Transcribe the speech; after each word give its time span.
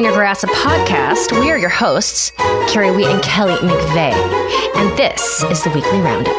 Greener 0.00 0.14
Grass, 0.14 0.42
a 0.42 0.46
podcast. 0.46 1.38
We 1.38 1.50
are 1.50 1.58
your 1.58 1.68
hosts, 1.68 2.32
Carrie 2.70 2.90
Wheat 2.90 3.08
and 3.08 3.22
Kelly 3.22 3.52
McVeigh, 3.56 4.14
and 4.76 4.96
this 4.96 5.42
is 5.42 5.62
the 5.62 5.68
weekly 5.68 6.00
roundup. 6.00 6.34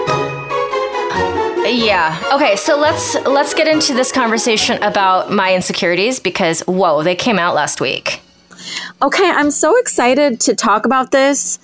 Yeah. 1.71 2.19
Okay. 2.33 2.55
So 2.55 2.75
let's 2.79 3.13
let's 3.27 3.53
get 3.53 3.67
into 3.67 3.93
this 3.93 4.11
conversation 4.11 4.81
about 4.81 5.31
my 5.31 5.53
insecurities 5.53 6.19
because 6.19 6.61
whoa, 6.61 7.03
they 7.03 7.13
came 7.13 7.37
out 7.37 7.53
last 7.53 7.79
week. 7.79 8.21
Okay, 8.99 9.29
I'm 9.29 9.51
so 9.51 9.77
excited 9.77 10.39
to 10.39 10.55
talk 10.55 10.87
about 10.87 11.11
this 11.11 11.59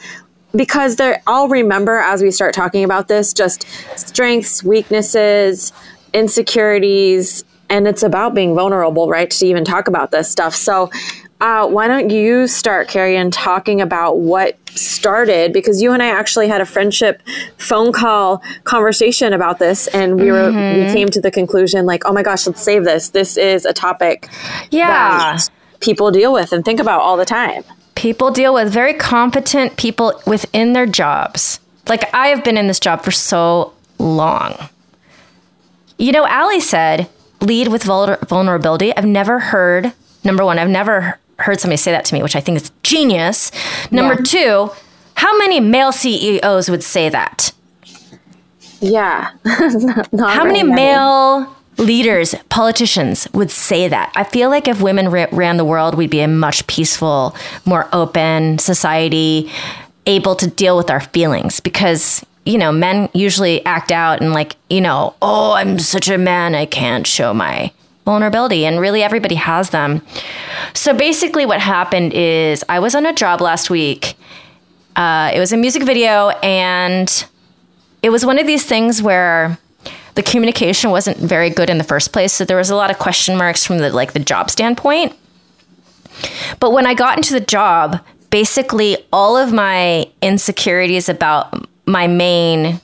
because 0.55 0.97
they're 0.97 1.23
I'll 1.25 1.47
remember 1.47 1.97
as 1.97 2.21
we 2.21 2.29
start 2.29 2.53
talking 2.53 2.83
about 2.83 3.07
this 3.07 3.33
just 3.33 3.65
strengths, 3.95 4.63
weaknesses, 4.63 5.73
insecurities, 6.13 7.43
and 7.71 7.87
it's 7.87 8.03
about 8.03 8.35
being 8.35 8.53
vulnerable, 8.53 9.09
right? 9.09 9.31
To 9.31 9.45
even 9.47 9.65
talk 9.65 9.87
about 9.87 10.11
this 10.11 10.29
stuff. 10.29 10.53
So 10.53 10.91
uh, 11.39 11.67
why 11.67 11.87
don't 11.87 12.09
you 12.09 12.47
start, 12.47 12.87
Carrie, 12.87 13.15
and 13.15 13.31
talking 13.31 13.79
about 13.81 14.19
what 14.19 14.57
started? 14.71 15.53
Because 15.53 15.81
you 15.81 15.91
and 15.91 16.01
I 16.01 16.07
actually 16.07 16.47
had 16.47 16.61
a 16.61 16.65
friendship 16.65 17.21
phone 17.57 17.91
call 17.91 18.41
conversation 18.63 19.33
about 19.33 19.59
this, 19.59 19.87
and 19.87 20.19
we 20.19 20.31
were 20.31 20.47
we 20.49 20.91
came 20.93 21.09
to 21.09 21.21
the 21.21 21.29
conclusion 21.31 21.85
like, 21.85 22.03
oh 22.05 22.13
my 22.13 22.23
gosh, 22.23 22.47
let's 22.47 22.61
save 22.63 22.83
this. 22.85 23.09
This 23.09 23.37
is 23.37 23.65
a 23.65 23.73
topic 23.73 24.27
Yeah. 24.71 25.35
that 25.37 25.49
people 25.79 26.09
deal 26.11 26.33
with 26.33 26.51
and 26.53 26.65
think 26.65 26.79
about 26.79 27.01
all 27.01 27.17
the 27.17 27.25
time. 27.25 27.63
People 27.95 28.31
deal 28.31 28.53
with 28.53 28.71
very 28.71 28.93
competent 28.93 29.77
people 29.77 30.19
within 30.25 30.73
their 30.73 30.85
jobs. 30.87 31.59
Like 31.87 32.13
I 32.13 32.27
have 32.27 32.43
been 32.43 32.57
in 32.57 32.67
this 32.67 32.79
job 32.79 33.03
for 33.03 33.11
so 33.11 33.73
long. 33.99 34.69
You 35.97 36.11
know, 36.11 36.25
Allie 36.27 36.59
said, 36.59 37.09
lead 37.41 37.69
with 37.69 37.83
vul- 37.83 38.17
vulnerability. 38.27 38.95
I've 38.95 39.05
never 39.05 39.39
heard, 39.39 39.93
number 40.23 40.45
one, 40.45 40.59
I've 40.59 40.69
never 40.69 41.17
heard 41.39 41.59
somebody 41.59 41.77
say 41.77 41.91
that 41.91 42.05
to 42.05 42.13
me, 42.15 42.23
which 42.23 42.35
I 42.35 42.41
think 42.41 42.57
is 42.61 42.71
genius. 42.83 43.51
Number 43.91 44.15
Yeah. 44.15 44.23
two, 44.25 44.71
how 45.15 45.37
many 45.37 45.59
male 45.59 45.91
CEOs 45.91 46.69
would 46.69 46.83
say 46.83 47.09
that? 47.09 47.51
Yeah. 48.79 49.29
Not- 49.45 50.13
not 50.13 50.33
How 50.33 50.43
many 50.43 50.61
very 50.63 50.73
male 50.73 51.55
leaders, 51.77 52.35
politicians 52.49 53.27
would 53.33 53.51
say 53.51 53.87
that? 53.87 54.11
I 54.15 54.23
feel 54.23 54.49
like 54.49 54.67
if 54.67 54.81
women 54.81 55.09
ra- 55.09 55.27
ran 55.31 55.57
the 55.57 55.65
world, 55.65 55.95
we'd 55.95 56.09
be 56.09 56.21
a 56.21 56.27
much 56.27 56.65
peaceful, 56.67 57.35
more 57.65 57.87
open 57.93 58.59
society, 58.59 59.51
able 60.05 60.35
to 60.35 60.47
deal 60.47 60.77
with 60.77 60.89
our 60.89 61.01
feelings 61.01 61.59
because, 61.59 62.25
you 62.45 62.57
know, 62.57 62.71
men 62.71 63.09
usually 63.13 63.65
act 63.65 63.91
out 63.91 64.21
and 64.21 64.33
like, 64.33 64.55
you 64.69 64.81
know, 64.81 65.13
oh, 65.21 65.53
I'm 65.53 65.79
such 65.79 66.07
a 66.09 66.17
man, 66.17 66.55
I 66.55 66.65
can't 66.65 67.05
show 67.05 67.33
my 67.33 67.71
vulnerability 68.07 68.65
and 68.65 68.79
really 68.79 69.03
everybody 69.03 69.35
has 69.35 69.71
them. 69.71 70.01
So 70.73 70.93
basically 70.93 71.45
what 71.45 71.59
happened 71.59 72.13
is 72.13 72.63
I 72.69 72.79
was 72.79 72.95
on 72.95 73.05
a 73.05 73.11
job 73.11 73.41
last 73.41 73.69
week. 73.69 74.15
Uh, 74.95 75.29
it 75.33 75.39
was 75.39 75.51
a 75.51 75.57
music 75.57 75.83
video 75.83 76.29
and 76.41 77.25
it 78.01 78.09
was 78.09 78.25
one 78.25 78.39
of 78.39 78.47
these 78.47 78.65
things 78.65 79.01
where 79.01 79.59
the 80.15 80.23
communication 80.23 80.89
wasn't 80.89 81.17
very 81.17 81.49
good 81.49 81.69
in 81.69 81.77
the 81.77 81.83
first 81.83 82.13
place 82.13 82.33
so 82.33 82.45
there 82.45 82.57
was 82.57 82.71
a 82.71 82.75
lot 82.75 82.89
of 82.89 82.97
question 82.97 83.37
marks 83.37 83.63
from 83.63 83.77
the 83.77 83.91
like 83.91 84.13
the 84.13 84.19
job 84.19 84.49
standpoint 84.49 85.13
but 86.59 86.71
when 86.71 86.87
i 86.87 86.95
got 86.95 87.17
into 87.17 87.33
the 87.33 87.45
job 87.57 87.99
basically 88.31 88.97
all 89.13 89.37
of 89.37 89.53
my 89.53 90.09
insecurities 90.23 91.07
about 91.07 91.67
my 91.85 92.07
main 92.07 92.81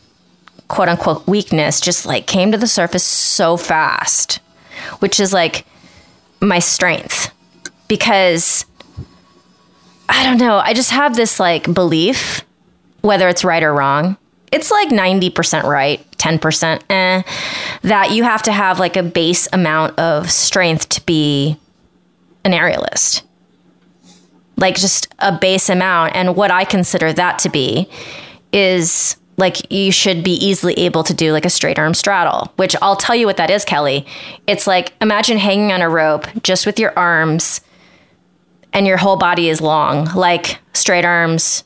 quote 0.67 0.89
unquote 0.89 1.25
weakness 1.25 1.81
just 1.81 2.05
like 2.05 2.27
came 2.27 2.51
to 2.51 2.57
the 2.57 2.67
surface 2.67 3.03
so 3.03 3.57
fast 3.57 4.39
which 4.99 5.19
is 5.19 5.33
like 5.33 5.65
my 6.41 6.59
strength 6.59 7.31
because 7.87 8.65
i 10.09 10.23
don't 10.23 10.37
know 10.37 10.57
i 10.57 10.73
just 10.73 10.91
have 10.91 11.15
this 11.15 11.39
like 11.39 11.71
belief 11.73 12.43
whether 13.01 13.27
it's 13.27 13.43
right 13.43 13.63
or 13.63 13.73
wrong 13.73 14.17
it's 14.53 14.69
like 14.69 14.89
90% 14.89 15.63
right, 15.63 15.99
10% 16.11 16.83
eh, 16.89 17.23
that 17.81 18.11
you 18.11 18.23
have 18.23 18.43
to 18.43 18.51
have 18.51 18.79
like 18.79 18.95
a 18.95 19.01
base 19.01 19.47
amount 19.51 19.97
of 19.97 20.29
strength 20.29 20.89
to 20.89 21.03
be 21.05 21.57
an 22.45 22.51
aerialist. 22.51 23.23
Like 24.55 24.75
just 24.75 25.11
a 25.17 25.35
base 25.35 25.69
amount. 25.69 26.15
And 26.15 26.35
what 26.35 26.51
I 26.51 26.65
consider 26.65 27.11
that 27.13 27.39
to 27.39 27.49
be 27.49 27.89
is 28.51 29.17
like 29.37 29.71
you 29.71 29.91
should 29.91 30.23
be 30.23 30.33
easily 30.33 30.73
able 30.75 31.03
to 31.03 31.13
do 31.13 31.31
like 31.31 31.45
a 31.45 31.49
straight 31.49 31.79
arm 31.79 31.93
straddle, 31.93 32.51
which 32.55 32.75
I'll 32.81 32.95
tell 32.95 33.15
you 33.15 33.25
what 33.25 33.37
that 33.37 33.49
is, 33.49 33.65
Kelly. 33.65 34.05
It's 34.47 34.67
like 34.67 34.93
imagine 35.01 35.37
hanging 35.37 35.71
on 35.71 35.81
a 35.81 35.89
rope 35.89 36.27
just 36.43 36.65
with 36.65 36.79
your 36.79 36.97
arms 36.97 37.61
and 38.73 38.87
your 38.87 38.97
whole 38.97 39.17
body 39.17 39.49
is 39.49 39.61
long, 39.61 40.05
like 40.15 40.59
straight 40.73 41.05
arms 41.05 41.63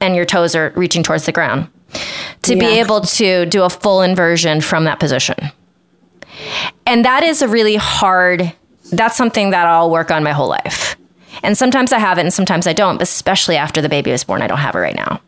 and 0.00 0.16
your 0.16 0.24
toes 0.24 0.54
are 0.54 0.72
reaching 0.76 1.02
towards 1.02 1.26
the 1.26 1.32
ground 1.32 1.68
to 2.42 2.56
be 2.56 2.66
able 2.80 3.00
to 3.02 3.46
do 3.46 3.62
a 3.62 3.70
full 3.70 4.02
inversion 4.02 4.60
from 4.60 4.84
that 4.84 4.98
position. 4.98 5.36
And 6.86 7.04
that 7.04 7.22
is 7.22 7.42
a 7.42 7.48
really 7.48 7.76
hard, 7.76 8.52
that's 8.90 9.16
something 9.16 9.50
that 9.50 9.66
I'll 9.66 9.90
work 9.90 10.10
on 10.10 10.24
my 10.24 10.32
whole 10.32 10.48
life. 10.48 10.96
And 11.42 11.56
sometimes 11.56 11.92
I 11.92 11.98
have 11.98 12.18
it 12.18 12.22
and 12.22 12.32
sometimes 12.32 12.66
I 12.66 12.72
don't, 12.72 13.00
especially 13.00 13.56
after 13.56 13.80
the 13.80 13.88
baby 13.88 14.10
was 14.10 14.24
born. 14.24 14.42
I 14.42 14.46
don't 14.46 14.58
have 14.58 14.74
it 14.74 14.78
right 14.78 14.96
now. 14.96 15.20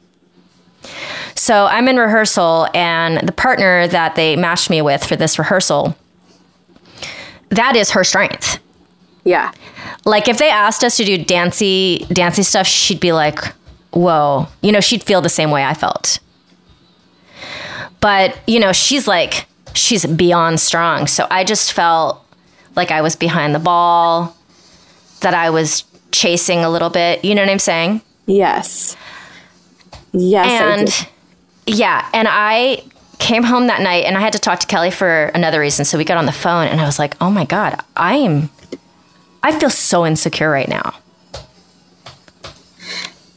So 1.34 1.66
I'm 1.66 1.88
in 1.88 1.96
rehearsal, 1.96 2.68
and 2.74 3.26
the 3.26 3.32
partner 3.32 3.86
that 3.88 4.14
they 4.14 4.36
matched 4.36 4.70
me 4.70 4.82
with 4.82 5.04
for 5.04 5.16
this 5.16 5.38
rehearsal, 5.38 5.96
that 7.50 7.76
is 7.76 7.90
her 7.90 8.04
strength. 8.04 8.58
Yeah. 9.24 9.52
Like 10.04 10.28
if 10.28 10.38
they 10.38 10.50
asked 10.50 10.84
us 10.84 10.96
to 10.98 11.04
do 11.04 11.22
dancey, 11.22 12.06
dancey 12.12 12.42
stuff, 12.42 12.66
she'd 12.66 13.00
be 13.00 13.12
like, 13.12 13.40
"Whoa," 13.90 14.48
you 14.62 14.70
know, 14.70 14.80
she'd 14.80 15.02
feel 15.02 15.20
the 15.20 15.28
same 15.28 15.50
way 15.50 15.64
I 15.64 15.74
felt. 15.74 16.18
But 18.00 18.38
you 18.46 18.60
know, 18.60 18.72
she's 18.72 19.08
like, 19.08 19.46
she's 19.74 20.06
beyond 20.06 20.60
strong. 20.60 21.06
So 21.06 21.26
I 21.30 21.44
just 21.44 21.72
felt 21.72 22.24
like 22.76 22.90
I 22.90 23.00
was 23.02 23.16
behind 23.16 23.54
the 23.54 23.58
ball, 23.58 24.36
that 25.20 25.34
I 25.34 25.50
was 25.50 25.84
chasing 26.12 26.64
a 26.64 26.70
little 26.70 26.90
bit. 26.90 27.24
You 27.24 27.34
know 27.34 27.42
what 27.42 27.50
I'm 27.50 27.58
saying? 27.58 28.02
Yes. 28.26 28.96
Yes. 30.12 31.00
And 31.02 31.08
yeah, 31.66 32.08
and 32.12 32.28
I 32.30 32.82
came 33.18 33.42
home 33.42 33.68
that 33.68 33.80
night 33.80 34.04
and 34.04 34.16
I 34.16 34.20
had 34.20 34.32
to 34.34 34.38
talk 34.38 34.60
to 34.60 34.66
Kelly 34.66 34.90
for 34.90 35.26
another 35.26 35.60
reason. 35.60 35.84
So 35.84 35.96
we 35.96 36.04
got 36.04 36.16
on 36.18 36.26
the 36.26 36.32
phone 36.32 36.66
and 36.66 36.80
I 36.80 36.84
was 36.84 36.98
like, 36.98 37.16
"Oh 37.20 37.30
my 37.30 37.44
god, 37.44 37.80
I 37.96 38.16
am 38.16 38.50
I 39.42 39.58
feel 39.58 39.70
so 39.70 40.04
insecure 40.04 40.50
right 40.50 40.68
now." 40.68 40.94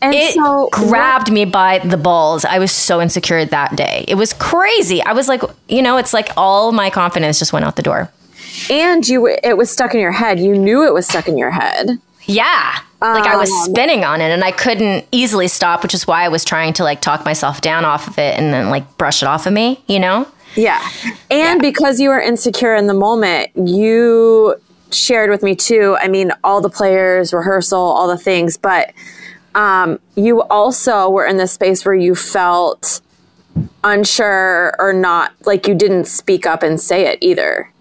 And 0.02 0.14
It 0.14 0.36
so 0.36 0.70
grabbed 0.72 1.32
me 1.32 1.46
by 1.46 1.80
the 1.80 1.98
balls. 1.98 2.46
I 2.46 2.60
was 2.60 2.72
so 2.72 3.02
insecure 3.02 3.44
that 3.46 3.76
day. 3.76 4.06
It 4.08 4.14
was 4.16 4.32
crazy. 4.34 5.02
I 5.02 5.14
was 5.14 5.28
like, 5.28 5.42
you 5.68 5.82
know, 5.82 5.98
it's 5.98 6.14
like 6.14 6.30
all 6.38 6.72
my 6.72 6.92
confidence 6.92 7.40
just 7.40 7.52
went 7.52 7.66
out 7.66 7.78
the 7.78 7.82
door. 7.82 8.12
and 8.70 9.08
you 9.08 9.26
it 9.44 9.58
was 9.58 9.72
stuck 9.72 9.94
in 9.96 10.00
your 10.00 10.12
head. 10.12 10.40
You 10.40 10.56
knew 10.56 10.86
it 10.86 10.94
was 10.94 11.08
stuck 11.08 11.28
in 11.28 11.38
your 11.38 11.52
head. 11.52 12.00
Yeah. 12.28 12.80
Like 13.02 13.28
I 13.28 13.36
was 13.36 13.50
Um, 13.50 13.74
spinning 13.74 14.04
on 14.04 14.22
it 14.22 14.32
and 14.32 14.44
I 14.44 14.52
couldn't 14.52 15.06
easily 15.12 15.48
stop, 15.48 15.84
which 15.84 15.94
is 15.94 16.08
why 16.08 16.24
I 16.24 16.30
was 16.30 16.44
trying 16.44 16.74
to 16.74 16.84
like 16.84 17.02
talk 17.02 17.26
myself 17.26 17.62
down 17.62 17.86
off 17.86 18.08
of 18.08 18.18
it 18.18 18.38
and 18.38 18.54
then 18.54 18.70
like 18.70 18.98
brush 18.98 19.22
it 19.22 19.28
off 19.28 19.46
of 19.46 19.54
me, 19.54 19.84
you 19.88 20.00
know? 20.00 20.28
Yeah. 20.56 20.82
And 21.30 21.62
because 21.62 22.00
you 22.00 22.10
were 22.10 22.20
insecure 22.20 22.76
in 22.76 22.88
the 22.88 22.94
moment, 22.94 23.52
you 23.56 24.56
shared 24.92 25.30
with 25.30 25.44
me 25.44 25.56
too. 25.56 25.98
I 26.02 26.08
mean, 26.08 26.32
all 26.44 26.62
the 26.62 26.70
players, 26.70 27.34
rehearsal, 27.34 27.80
all 27.80 28.08
the 28.08 28.18
things, 28.18 28.58
but 28.58 28.94
um, 29.54 30.00
you 30.16 30.42
also 30.44 31.10
were 31.10 31.26
in 31.26 31.38
this 31.38 31.52
space 31.52 31.86
where 31.86 31.96
you 31.96 32.16
felt 32.16 33.02
unsure 33.84 34.76
or 34.80 34.94
not, 34.94 35.34
like 35.46 35.68
you 35.68 35.76
didn't 35.76 36.06
speak 36.06 36.46
up 36.46 36.64
and 36.64 36.80
say 36.80 37.08
it 37.08 37.20
either. 37.22 37.72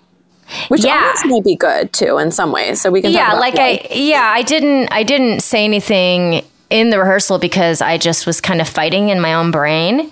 Which 0.69 0.85
Yeah. 0.85 1.13
might 1.25 1.45
be 1.45 1.57
good 1.57 1.93
too 1.93 2.19
in 2.19 2.31
some 2.31 2.53
ways. 2.53 2.81
So 2.81 2.91
we 2.91 3.03
can 3.03 3.11
talk 3.13 3.19
yeah 3.19 3.29
about 3.31 3.41
like 3.41 3.59
i 3.59 3.87
yeah 3.93 4.31
i 4.35 4.43
didn't 4.43 4.89
i 4.93 5.03
didn't 5.03 5.41
say 5.41 5.65
anything 5.65 6.45
in 6.71 6.91
the 6.91 6.99
rehearsal 6.99 7.39
because 7.39 7.81
i 7.81 7.97
just 7.99 8.27
was 8.27 8.41
kind 8.41 8.61
of 8.61 8.69
fighting 8.69 9.09
in 9.09 9.21
my 9.21 9.35
own 9.35 9.51
brain 9.51 10.11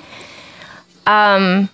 um 1.07 1.69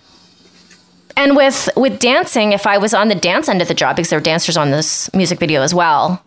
and 1.15 1.35
with 1.35 1.69
with 1.75 1.99
dancing 1.99 2.51
if 2.51 2.65
i 2.67 2.77
was 2.77 2.93
on 2.93 3.07
the 3.07 3.15
dance 3.15 3.47
end 3.49 3.61
of 3.61 3.67
the 3.67 3.73
job 3.73 3.95
because 3.95 4.09
there 4.09 4.17
were 4.19 4.23
dancers 4.23 4.57
on 4.57 4.71
this 4.71 5.11
music 5.13 5.39
video 5.39 5.61
as 5.61 5.73
well 5.73 6.21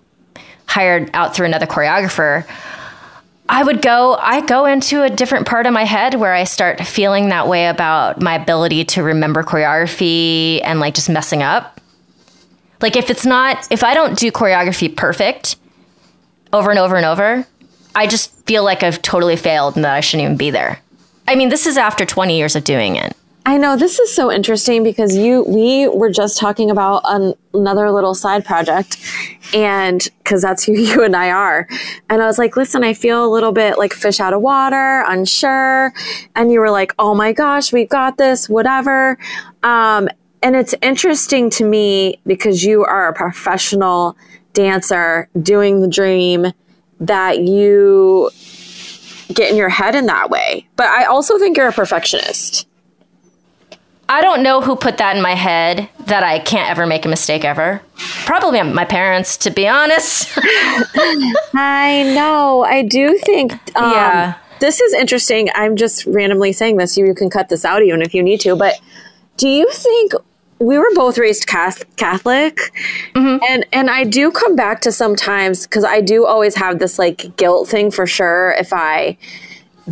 hired 0.67 1.11
out 1.15 1.35
through 1.35 1.47
another 1.47 1.67
choreographer 1.67 2.45
I 3.47 3.63
would 3.63 3.83
go 3.83 4.15
I 4.19 4.41
go 4.41 4.65
into 4.65 5.03
a 5.03 5.11
different 5.11 5.47
part 5.47 5.67
of 5.67 5.75
my 5.75 5.85
head 5.85 6.15
where 6.15 6.33
I 6.33 6.45
start 6.45 6.81
feeling 6.87 7.29
that 7.29 7.47
way 7.47 7.67
about 7.67 8.23
my 8.23 8.37
ability 8.37 8.87
to 8.87 9.03
remember 9.03 9.43
choreography 9.43 10.63
and 10.65 10.81
like 10.81 10.95
just 10.95 11.11
messing 11.11 11.43
up. 11.43 11.74
Like 12.81 12.97
if 12.97 13.11
it's 13.11 13.27
not 13.27 13.67
if 13.71 13.83
I 13.83 13.95
don't 13.95 14.19
do 14.19 14.31
choreography 14.31 14.95
perfect 14.95 15.57
over 16.53 16.71
and 16.71 16.79
over 16.79 16.97
and 16.97 17.07
over, 17.07 17.47
I 17.95 18.07
just 18.07 18.35
feel 18.47 18.65
like 18.65 18.83
I've 18.83 19.03
totally 19.03 19.37
failed 19.37 19.77
and 19.77 19.85
that 19.85 19.95
I 19.95 20.01
shouldn't 20.01 20.25
even 20.25 20.37
be 20.37 20.51
there. 20.51 20.81
I 21.27 21.37
mean, 21.37 21.49
this 21.49 21.67
is 21.67 21.77
after 21.77 22.05
20 22.05 22.37
years 22.37 22.55
of 22.57 22.65
doing 22.65 22.97
it. 22.97 23.17
I 23.47 23.59
know 23.59 23.77
this 23.77 23.99
is 23.99 24.15
so 24.15 24.33
interesting 24.33 24.83
because 24.83 25.15
you 25.15 25.45
we 25.45 25.87
were 25.89 26.11
just 26.11 26.39
talking 26.39 26.71
about 26.71 27.03
an, 27.05 27.35
another 27.53 27.91
little 27.91 28.15
side 28.15 28.43
project 28.43 28.97
and 29.53 30.09
cuz 30.25 30.41
that's 30.41 30.65
who 30.65 30.73
you 30.89 31.05
and 31.05 31.15
I 31.15 31.31
are. 31.31 31.69
And 32.09 32.23
I 32.23 32.27
was 32.27 32.39
like, 32.39 32.57
"Listen, 32.57 32.83
I 32.83 32.95
feel 32.95 33.25
a 33.25 33.29
little 33.29 33.53
bit 33.53 33.77
like 33.77 33.93
fish 33.93 34.19
out 34.19 34.33
of 34.33 34.41
water, 34.41 35.05
unsure." 35.07 35.93
And 36.35 36.53
you 36.53 36.61
were 36.61 36.71
like, 36.71 36.95
"Oh 36.99 37.15
my 37.15 37.33
gosh, 37.33 37.71
we 37.71 37.85
got 37.85 38.17
this, 38.17 38.49
whatever." 38.49 39.19
Um, 39.63 40.09
and 40.45 40.55
it's 40.55 40.75
interesting 40.83 41.49
to 41.49 41.65
me 41.65 42.21
because 42.27 42.63
you 42.63 42.85
are 42.85 43.09
a 43.09 43.15
professional 43.15 44.15
dancer 44.53 45.27
doing 45.41 45.81
the 45.81 45.89
dream 45.89 46.53
that 47.01 47.41
you 47.41 48.31
get 49.33 49.51
in 49.51 49.57
your 49.57 49.71
head 49.71 49.95
in 49.95 50.05
that 50.05 50.29
way. 50.29 50.69
But 50.77 50.89
I 50.89 51.07
also 51.07 51.39
think 51.39 51.57
you're 51.57 51.69
a 51.69 51.73
perfectionist. 51.73 52.69
I 54.07 54.21
don't 54.21 54.43
know 54.43 54.61
who 54.61 54.77
put 54.77 54.99
that 54.99 55.17
in 55.17 55.23
my 55.23 55.35
head 55.35 55.89
that 56.01 56.23
I 56.23 56.41
can't 56.41 56.69
ever 56.69 56.87
make 56.87 57.07
a 57.07 57.09
mistake 57.09 57.43
ever. 57.43 57.81
Probably 58.27 58.63
my 58.63 58.85
parents, 58.85 59.39
to 59.39 59.51
be 59.51 59.67
honest. 59.67 60.31
I 60.37 62.13
know. 62.15 62.65
I 62.65 62.83
do 62.83 63.17
think. 63.17 63.55
Um, 63.75 63.93
yeah. 63.93 64.35
This 64.61 64.83
is 64.83 64.93
interesting. 64.93 65.49
I'm 65.55 65.75
just 65.75 66.05
randomly 66.05 66.53
saying 66.53 66.77
this. 66.77 66.99
You, 66.99 67.07
you 67.07 67.15
can 67.15 67.31
cut 67.31 67.49
this 67.49 67.65
out 67.65 67.83
even 67.83 68.03
if 68.03 68.13
you 68.13 68.23
need 68.23 68.41
to. 68.41 68.55
But 68.57 68.75
do 69.39 69.49
you 69.49 69.71
think 69.71 70.13
we 70.59 70.79
were 70.79 70.91
both 70.95 71.19
raised 71.19 71.47
Catholic, 71.47 72.57
mm-hmm. 73.15 73.43
and 73.49 73.67
and 73.73 73.91
I 73.91 74.05
do 74.05 74.31
come 74.31 74.57
back 74.57 74.81
to 74.83 74.93
sometimes 74.93 75.67
because 75.67 75.85
I 75.85 76.01
do 76.01 76.27
always 76.27 76.55
have 76.57 76.79
this 76.79 76.99
like 76.99 77.37
guilt 77.37 77.69
thing 77.69 77.91
for 77.91 78.07
sure 78.07 78.53
if 78.53 78.73
I 78.73 79.17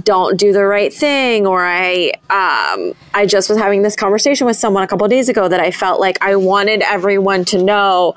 don't 0.04 0.38
do 0.38 0.52
the 0.52 0.64
right 0.64 0.92
thing 0.92 1.46
or 1.46 1.62
I 1.64 2.12
um 2.30 2.94
I 3.12 3.26
just 3.26 3.50
was 3.50 3.58
having 3.58 3.82
this 3.82 3.94
conversation 3.94 4.46
with 4.46 4.56
someone 4.56 4.82
a 4.82 4.86
couple 4.86 5.06
days 5.06 5.28
ago 5.28 5.48
that 5.48 5.60
I 5.60 5.70
felt 5.70 6.00
like 6.00 6.16
I 6.22 6.36
wanted 6.36 6.82
everyone 6.82 7.44
to 7.46 7.62
know 7.62 8.14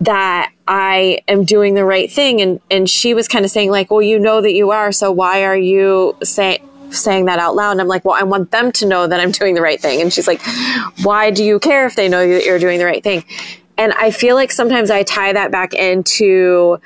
that 0.00 0.52
I 0.66 1.20
am 1.28 1.44
doing 1.44 1.74
the 1.74 1.84
right 1.84 2.10
thing 2.10 2.40
and 2.40 2.60
and 2.72 2.90
she 2.90 3.14
was 3.14 3.28
kind 3.28 3.44
of 3.44 3.52
saying 3.52 3.70
like 3.70 3.90
well 3.90 4.02
you 4.02 4.18
know 4.18 4.40
that 4.40 4.52
you 4.52 4.72
are 4.72 4.90
so 4.90 5.12
why 5.12 5.44
are 5.44 5.56
you 5.56 6.16
saying 6.24 6.60
saying 6.94 7.26
that 7.26 7.38
out 7.38 7.54
loud. 7.54 7.72
And 7.72 7.80
I'm 7.80 7.88
like, 7.88 8.04
well, 8.04 8.16
I 8.18 8.22
want 8.22 8.50
them 8.50 8.72
to 8.72 8.86
know 8.86 9.06
that 9.06 9.20
I'm 9.20 9.30
doing 9.30 9.54
the 9.54 9.62
right 9.62 9.80
thing. 9.80 10.00
And 10.00 10.12
she's 10.12 10.26
like, 10.26 10.40
why 11.02 11.30
do 11.30 11.44
you 11.44 11.58
care 11.58 11.86
if 11.86 11.96
they 11.96 12.08
know 12.08 12.26
that 12.26 12.44
you're 12.44 12.58
doing 12.58 12.78
the 12.78 12.84
right 12.84 13.02
thing? 13.02 13.24
And 13.78 13.92
I 13.94 14.10
feel 14.10 14.36
like 14.36 14.52
sometimes 14.52 14.90
I 14.90 15.02
tie 15.02 15.32
that 15.32 15.50
back 15.50 15.74
into 15.74 16.78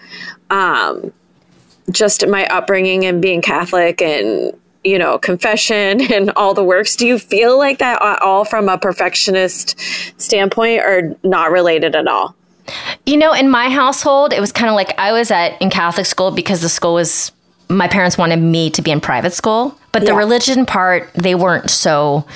um, 0.50 1.12
just 1.90 2.26
my 2.26 2.46
upbringing 2.46 3.04
and 3.04 3.20
being 3.20 3.42
Catholic 3.42 4.00
and, 4.00 4.56
you 4.84 4.98
know, 4.98 5.18
confession 5.18 6.00
and 6.12 6.30
all 6.36 6.54
the 6.54 6.64
works. 6.64 6.96
Do 6.96 7.06
you 7.06 7.18
feel 7.18 7.58
like 7.58 7.78
that 7.78 8.00
all 8.00 8.44
from 8.44 8.68
a 8.68 8.78
perfectionist 8.78 9.78
standpoint 10.20 10.82
or 10.82 11.16
not 11.22 11.50
related 11.50 11.94
at 11.96 12.06
all? 12.06 12.34
You 13.04 13.16
know, 13.16 13.32
in 13.32 13.48
my 13.48 13.68
household, 13.68 14.32
it 14.32 14.40
was 14.40 14.50
kind 14.50 14.68
of 14.68 14.74
like 14.74 14.98
I 14.98 15.12
was 15.12 15.30
at 15.30 15.60
in 15.62 15.70
Catholic 15.70 16.06
school 16.06 16.32
because 16.32 16.62
the 16.62 16.68
school 16.68 16.94
was 16.94 17.30
my 17.68 17.88
parents 17.88 18.16
wanted 18.18 18.36
me 18.36 18.70
to 18.70 18.82
be 18.82 18.90
in 18.90 19.00
private 19.00 19.32
school, 19.32 19.78
but 19.96 20.02
yeah. 20.02 20.12
the 20.12 20.14
religion 20.14 20.66
part 20.66 21.10
they 21.14 21.34
weren't 21.34 21.70
so 21.70 22.26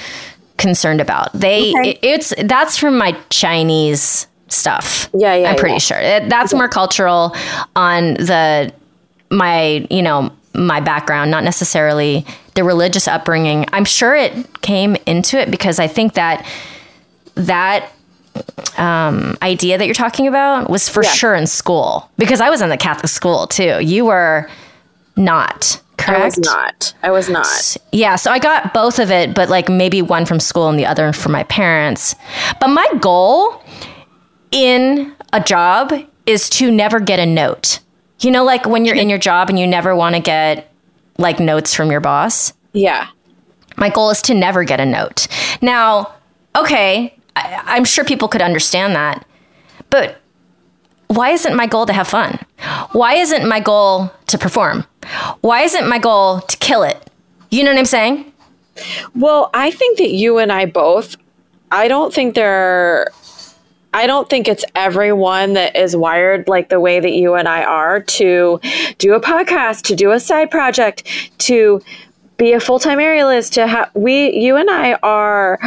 concerned 0.57 0.99
about. 0.99 1.31
They 1.35 1.73
okay. 1.73 1.91
it, 1.91 1.99
it's 2.03 2.35
that's 2.45 2.79
from 2.79 2.97
my 2.97 3.15
Chinese 3.29 4.27
stuff. 4.49 5.11
Yeah, 5.13 5.35
yeah. 5.35 5.51
I'm 5.51 5.57
pretty 5.57 5.75
yeah. 5.75 5.79
sure 5.79 6.29
that's 6.29 6.55
more 6.55 6.71
cultural 6.71 7.37
on 7.77 8.15
the 8.15 8.73
my 9.31 9.87
you 9.91 10.01
know 10.01 10.33
my 10.55 10.81
background, 10.81 11.31
not 11.31 11.45
necessarily 11.45 12.25
the 12.55 12.65
religious 12.65 13.07
upbringing. 13.07 13.67
I'm 13.75 13.85
sure 13.85 14.17
it 14.17 14.63
came 14.63 14.97
into 15.05 15.39
it 15.39 15.51
because 15.51 15.79
I 15.79 15.87
think 15.87 16.15
that 16.15 16.47
that 17.35 17.93
um, 18.79 19.37
idea 19.43 19.77
that 19.77 19.85
you're 19.85 19.95
talking 19.95 20.27
about 20.27 20.71
was 20.71 20.89
for 20.89 21.05
yeah. 21.05 21.11
sure 21.11 21.35
in 21.35 21.47
school 21.47 22.11
because 22.17 22.41
I 22.41 22.49
was 22.49 22.63
in 22.63 22.71
the 22.71 22.79
Catholic 22.79 23.11
school 23.11 23.47
too. 23.47 23.81
You 23.83 24.07
were 24.07 24.49
not 25.15 25.79
correct? 26.01 26.21
I 26.21 26.25
was 26.25 26.39
not. 26.39 26.95
I 27.03 27.11
was 27.11 27.29
not. 27.29 27.77
Yeah, 27.93 28.17
so 28.17 28.31
I 28.31 28.39
got 28.39 28.73
both 28.75 28.99
of 28.99 29.11
it, 29.11 29.35
but 29.35 29.49
like 29.49 29.69
maybe 29.69 30.03
one 30.03 30.27
from 30.27 30.41
school 30.41 30.69
and 30.69 30.79
the 30.79 30.87
other 30.87 31.13
from 31.13 31.33
my 31.33 31.45
parents. 31.45 32.15
But 32.61 32.69
my 32.69 32.87
goal 33.01 33.63
in 34.51 35.15
a 35.33 35.41
job 35.41 35.93
is 36.27 36.49
to 36.51 36.71
never 36.71 37.01
get 37.01 37.19
a 37.19 37.27
note. 37.27 37.81
You 38.21 38.31
know, 38.31 38.45
like 38.45 38.67
when 38.67 38.85
you're 38.85 38.97
in 38.97 39.09
your 39.09 39.19
job 39.19 39.49
and 39.49 39.59
you 39.59 39.67
never 39.67 39.95
want 39.97 40.15
to 40.15 40.21
get 40.21 40.73
like 41.19 41.41
notes 41.41 41.75
from 41.75 41.91
your 41.91 42.01
boss. 42.01 42.53
Yeah. 42.73 43.09
My 43.77 43.89
goal 43.89 44.11
is 44.11 44.23
to 44.23 44.35
never 44.35 44.65
get 44.65 44.81
a 44.81 44.87
note. 44.87 45.27
Now, 45.63 46.15
okay, 46.57 47.17
I, 47.37 47.63
I'm 47.65 47.85
sure 47.85 48.05
people 48.05 48.29
could 48.29 48.43
understand 48.43 48.95
that, 48.95 49.27
but 49.89 50.21
why 51.11 51.31
isn't 51.31 51.57
my 51.57 51.67
goal 51.67 51.87
to 51.87 51.93
have 51.93 52.07
fun? 52.07 52.39
Why 52.93 53.15
isn't 53.15 53.49
my 53.49 53.59
goal 53.59 54.13
to 54.29 54.39
perform? 54.39 54.87
Why 55.41 55.63
isn't 55.63 55.89
my 55.89 55.99
goal 55.99 56.41
to 56.41 56.57
kill 56.59 56.85
it? 56.85 57.11
You 57.51 57.65
know 57.65 57.73
what 57.73 57.79
I'm 57.81 57.85
saying? 57.85 58.33
Well, 59.17 59.51
I 59.53 59.73
think 59.73 59.99
that 59.99 60.13
you 60.13 60.39
and 60.39 60.53
I 60.53 60.67
both, 60.67 61.17
I 61.73 61.89
don't 61.89 62.15
think 62.15 62.37
there 62.37 62.53
are, 62.53 63.13
I 63.93 64.07
don't 64.07 64.31
think 64.31 64.47
it's 64.47 64.65
everyone 64.77 65.55
that 65.55 65.75
is 65.75 65.97
wired 65.97 66.47
like 66.47 66.69
the 66.69 66.79
way 66.79 67.01
that 67.01 67.11
you 67.11 67.35
and 67.35 67.49
I 67.49 67.65
are 67.65 67.99
to 68.01 68.61
do 68.99 69.15
a 69.15 69.21
podcast, 69.21 69.83
to 69.87 69.97
do 69.97 70.13
a 70.13 70.21
side 70.21 70.49
project, 70.49 71.03
to 71.39 71.81
be 72.37 72.53
a 72.53 72.61
full 72.61 72.79
time 72.79 72.99
aerialist, 72.99 73.55
to 73.55 73.67
have, 73.67 73.91
we, 73.95 74.33
you 74.33 74.55
and 74.55 74.71
I 74.71 74.93
are, 75.03 75.59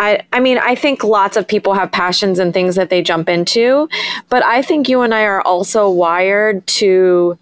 I, 0.00 0.22
I 0.32 0.40
mean, 0.40 0.56
I 0.56 0.74
think 0.74 1.04
lots 1.04 1.36
of 1.36 1.46
people 1.46 1.74
have 1.74 1.92
passions 1.92 2.38
and 2.38 2.54
things 2.54 2.74
that 2.76 2.88
they 2.88 3.02
jump 3.02 3.28
into, 3.28 3.86
but 4.30 4.42
I 4.42 4.62
think 4.62 4.88
you 4.88 5.02
and 5.02 5.14
I 5.14 5.24
are 5.24 5.42
also 5.42 5.90
wired 5.90 6.66
to 6.68 7.38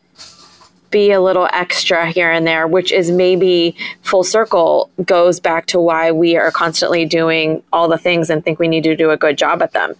be 0.91 1.13
a 1.13 1.21
little 1.21 1.49
extra 1.53 2.11
here 2.11 2.33
and 2.33 2.45
there, 2.45 2.67
which 2.67 2.91
is 2.91 3.13
maybe 3.13 3.77
full 4.03 4.25
circle 4.25 4.91
goes 5.05 5.39
back 5.39 5.67
to 5.67 5.79
why 5.79 6.11
we 6.11 6.37
are 6.37 6.51
constantly 6.51 7.05
doing 7.05 7.63
all 7.73 7.87
the 7.87 7.99
things 7.99 8.29
and 8.29 8.43
think 8.43 8.59
we 8.59 8.67
need 8.67 8.83
to 8.85 8.97
do 8.97 9.11
a 9.13 9.17
good 9.17 9.39
job 9.39 9.63
at 9.63 9.73
them. 9.73 9.95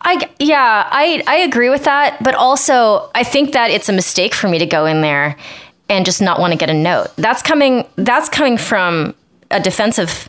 I 0.00 0.28
yeah, 0.40 0.88
I 0.90 1.22
I 1.28 1.36
agree 1.36 1.68
with 1.68 1.84
that, 1.84 2.20
but 2.24 2.34
also 2.34 3.08
I 3.14 3.22
think 3.22 3.52
that 3.52 3.70
it's 3.70 3.88
a 3.88 3.92
mistake 3.92 4.34
for 4.34 4.48
me 4.48 4.58
to 4.58 4.66
go 4.66 4.86
in 4.86 5.02
there 5.02 5.36
and 5.88 6.04
just 6.04 6.20
not 6.20 6.40
want 6.40 6.52
to 6.52 6.58
get 6.58 6.70
a 6.70 6.74
note. 6.74 7.14
That's 7.14 7.42
coming 7.42 7.86
that's 7.94 8.28
coming 8.28 8.58
from 8.58 9.14
a 9.52 9.60
defensive 9.60 10.28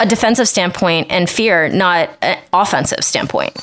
a 0.00 0.06
defensive 0.06 0.48
standpoint 0.48 1.08
and 1.10 1.28
fear, 1.28 1.68
not 1.68 2.10
an 2.22 2.38
offensive 2.52 3.04
standpoint. 3.04 3.56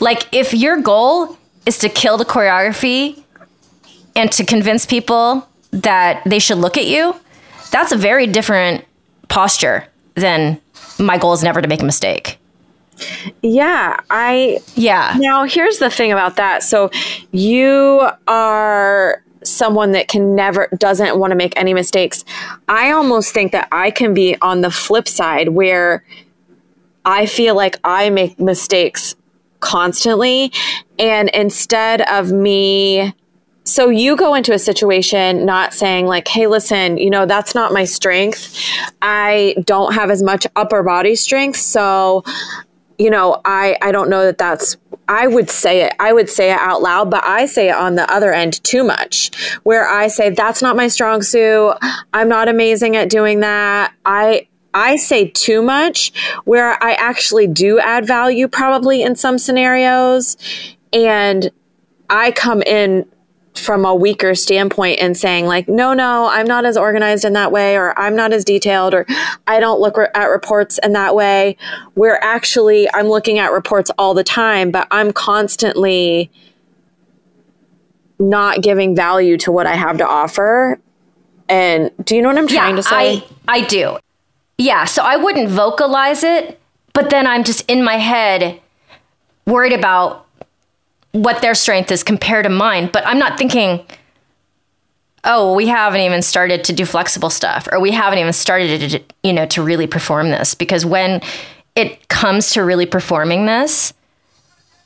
Like 0.00 0.32
if 0.32 0.54
your 0.54 0.80
goal 0.80 1.36
is 1.66 1.78
to 1.78 1.88
kill 1.88 2.16
the 2.16 2.24
choreography 2.24 3.22
and 4.16 4.30
to 4.32 4.44
convince 4.44 4.86
people 4.86 5.48
that 5.72 6.22
they 6.24 6.38
should 6.38 6.58
look 6.58 6.76
at 6.76 6.86
you, 6.86 7.14
that's 7.70 7.92
a 7.92 7.96
very 7.96 8.26
different 8.26 8.84
posture 9.28 9.86
than 10.14 10.60
my 10.98 11.18
goal 11.18 11.32
is 11.32 11.42
never 11.42 11.60
to 11.60 11.68
make 11.68 11.82
a 11.82 11.84
mistake. 11.84 12.38
Yeah, 13.42 13.98
I 14.10 14.60
Yeah. 14.76 15.16
Now 15.18 15.44
here's 15.44 15.78
the 15.78 15.90
thing 15.90 16.12
about 16.12 16.36
that. 16.36 16.62
So 16.62 16.90
you 17.32 18.08
are 18.28 19.23
someone 19.44 19.92
that 19.92 20.08
can 20.08 20.34
never 20.34 20.68
doesn't 20.78 21.18
want 21.18 21.30
to 21.30 21.36
make 21.36 21.56
any 21.56 21.74
mistakes. 21.74 22.24
I 22.68 22.90
almost 22.90 23.32
think 23.32 23.52
that 23.52 23.68
I 23.70 23.90
can 23.90 24.14
be 24.14 24.36
on 24.40 24.60
the 24.60 24.70
flip 24.70 25.08
side 25.08 25.50
where 25.50 26.04
I 27.04 27.26
feel 27.26 27.54
like 27.54 27.78
I 27.84 28.10
make 28.10 28.40
mistakes 28.40 29.14
constantly 29.60 30.52
and 30.98 31.30
instead 31.30 32.02
of 32.02 32.30
me 32.30 33.14
so 33.66 33.88
you 33.88 34.14
go 34.14 34.34
into 34.34 34.52
a 34.52 34.58
situation 34.58 35.46
not 35.46 35.72
saying 35.72 36.04
like 36.04 36.28
hey 36.28 36.46
listen 36.46 36.98
you 36.98 37.08
know 37.08 37.24
that's 37.24 37.54
not 37.54 37.72
my 37.72 37.82
strength 37.86 38.62
i 39.00 39.56
don't 39.64 39.94
have 39.94 40.10
as 40.10 40.22
much 40.22 40.46
upper 40.54 40.82
body 40.82 41.16
strength 41.16 41.56
so 41.56 42.22
you 42.98 43.10
know, 43.10 43.40
I, 43.44 43.76
I 43.82 43.92
don't 43.92 44.08
know 44.08 44.24
that 44.24 44.38
that's, 44.38 44.76
I 45.08 45.26
would 45.26 45.50
say 45.50 45.82
it, 45.82 45.94
I 45.98 46.12
would 46.12 46.28
say 46.30 46.50
it 46.50 46.58
out 46.58 46.82
loud, 46.82 47.10
but 47.10 47.24
I 47.24 47.46
say 47.46 47.68
it 47.68 47.74
on 47.74 47.94
the 47.94 48.10
other 48.10 48.32
end 48.32 48.62
too 48.64 48.84
much, 48.84 49.30
where 49.62 49.86
I 49.88 50.08
say, 50.08 50.30
that's 50.30 50.62
not 50.62 50.76
my 50.76 50.88
strong 50.88 51.22
suit. 51.22 51.74
I'm 52.12 52.28
not 52.28 52.48
amazing 52.48 52.96
at 52.96 53.10
doing 53.10 53.40
that. 53.40 53.92
I, 54.06 54.48
I 54.72 54.96
say 54.96 55.28
too 55.28 55.62
much 55.62 56.12
where 56.44 56.82
I 56.82 56.94
actually 56.94 57.46
do 57.46 57.78
add 57.78 58.06
value 58.06 58.48
probably 58.48 59.02
in 59.02 59.14
some 59.14 59.38
scenarios. 59.38 60.36
And 60.92 61.50
I 62.08 62.30
come 62.32 62.62
in 62.62 63.06
from 63.54 63.84
a 63.84 63.94
weaker 63.94 64.34
standpoint 64.34 64.98
and 65.00 65.16
saying 65.16 65.46
like 65.46 65.68
no 65.68 65.94
no 65.94 66.28
i'm 66.28 66.46
not 66.46 66.64
as 66.64 66.76
organized 66.76 67.24
in 67.24 67.34
that 67.34 67.52
way 67.52 67.76
or 67.76 67.96
i'm 67.98 68.16
not 68.16 68.32
as 68.32 68.44
detailed 68.44 68.92
or 68.92 69.06
i 69.46 69.60
don't 69.60 69.80
look 69.80 69.96
re- 69.96 70.08
at 70.14 70.26
reports 70.26 70.78
in 70.82 70.92
that 70.92 71.14
way. 71.14 71.56
Where 71.94 72.22
actually 72.22 72.88
i'm 72.92 73.06
looking 73.06 73.38
at 73.38 73.52
reports 73.52 73.90
all 73.96 74.12
the 74.12 74.24
time 74.24 74.70
but 74.70 74.88
i'm 74.90 75.12
constantly 75.12 76.30
not 78.18 78.60
giving 78.60 78.96
value 78.96 79.36
to 79.38 79.52
what 79.52 79.66
i 79.66 79.74
have 79.74 79.98
to 79.98 80.06
offer. 80.06 80.78
And 81.48 81.90
do 82.02 82.16
you 82.16 82.22
know 82.22 82.28
what 82.28 82.38
i'm 82.38 82.48
trying 82.48 82.76
yeah, 82.76 82.76
to 82.76 82.82
say? 82.82 83.24
I, 83.46 83.58
I 83.58 83.60
do. 83.66 83.98
Yeah, 84.58 84.84
so 84.84 85.02
I 85.02 85.16
wouldn't 85.16 85.48
vocalize 85.48 86.22
it, 86.22 86.60
but 86.92 87.10
then 87.10 87.26
I'm 87.26 87.44
just 87.44 87.68
in 87.68 87.82
my 87.82 87.96
head 87.96 88.60
worried 89.46 89.72
about 89.72 90.23
what 91.14 91.40
their 91.40 91.54
strength 91.54 91.92
is 91.92 92.02
compared 92.02 92.44
to 92.44 92.50
mine, 92.50 92.90
but 92.92 93.06
I'm 93.06 93.18
not 93.18 93.38
thinking 93.38 93.86
oh, 95.24 95.54
we 95.54 95.66
haven't 95.66 96.02
even 96.02 96.20
started 96.20 96.64
to 96.64 96.72
do 96.72 96.84
flexible 96.84 97.30
stuff 97.30 97.66
or 97.72 97.80
we 97.80 97.90
haven't 97.90 98.18
even 98.18 98.32
started 98.32 98.90
to, 98.90 99.02
you 99.22 99.32
know, 99.32 99.46
to 99.46 99.62
really 99.62 99.86
perform 99.86 100.28
this 100.28 100.54
because 100.54 100.84
when 100.84 101.22
it 101.74 102.08
comes 102.08 102.50
to 102.50 102.62
really 102.62 102.86
performing 102.86 103.46
this, 103.46 103.94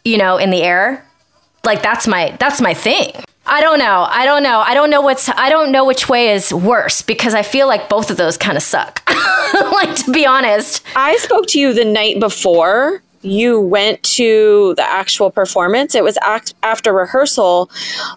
you 0.04 0.16
know, 0.16 0.36
in 0.36 0.50
the 0.50 0.62
air, 0.62 1.04
like 1.64 1.82
that's 1.82 2.06
my 2.06 2.36
that's 2.38 2.60
my 2.60 2.72
thing. 2.72 3.10
I 3.46 3.60
don't 3.60 3.78
know. 3.78 4.06
I 4.08 4.26
don't 4.26 4.42
know. 4.42 4.60
I 4.60 4.74
don't 4.74 4.90
know 4.90 5.00
what's 5.00 5.28
I 5.28 5.48
don't 5.48 5.72
know 5.72 5.84
which 5.84 6.08
way 6.08 6.30
is 6.30 6.52
worse 6.52 7.02
because 7.02 7.34
I 7.34 7.42
feel 7.42 7.66
like 7.66 7.88
both 7.88 8.10
of 8.10 8.16
those 8.16 8.36
kind 8.36 8.56
of 8.56 8.62
suck. 8.62 9.02
like 9.72 9.96
to 10.04 10.12
be 10.12 10.24
honest. 10.24 10.82
I 10.94 11.16
spoke 11.16 11.46
to 11.48 11.58
you 11.58 11.72
the 11.72 11.84
night 11.84 12.20
before 12.20 13.02
you 13.22 13.60
went 13.60 14.02
to 14.02 14.74
the 14.76 14.88
actual 14.88 15.30
performance. 15.30 15.94
It 15.94 16.04
was 16.04 16.18
act- 16.22 16.54
after 16.62 16.92
rehearsal, 16.92 17.70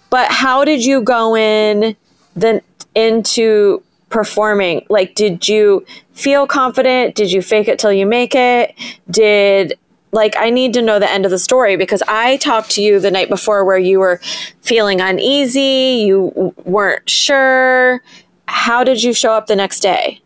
but 0.09 0.31
how 0.31 0.63
did 0.63 0.85
you 0.85 1.01
go 1.01 1.35
in 1.35 1.95
then 2.35 2.61
into 2.95 3.81
performing? 4.09 4.85
Like 4.89 5.15
did 5.15 5.47
you 5.47 5.85
feel 6.13 6.45
confident? 6.45 7.15
Did 7.15 7.31
you 7.31 7.41
fake 7.41 7.67
it 7.67 7.79
till 7.79 7.93
you 7.93 8.05
make 8.05 8.35
it? 8.35 8.75
Did 9.09 9.77
like 10.11 10.35
I 10.37 10.49
need 10.49 10.73
to 10.73 10.81
know 10.81 10.99
the 10.99 11.09
end 11.09 11.25
of 11.25 11.31
the 11.31 11.39
story 11.39 11.75
because 11.77 12.03
I 12.07 12.37
talked 12.37 12.71
to 12.71 12.81
you 12.81 12.99
the 12.99 13.11
night 13.11 13.29
before 13.29 13.65
where 13.65 13.77
you 13.77 13.99
were 13.99 14.19
feeling 14.61 15.01
uneasy, 15.01 16.03
you 16.05 16.53
weren't 16.65 17.09
sure. 17.09 18.01
How 18.47 18.83
did 18.83 19.01
you 19.01 19.13
show 19.13 19.31
up 19.31 19.47
the 19.47 19.55
next 19.55 19.79
day? 19.79 20.21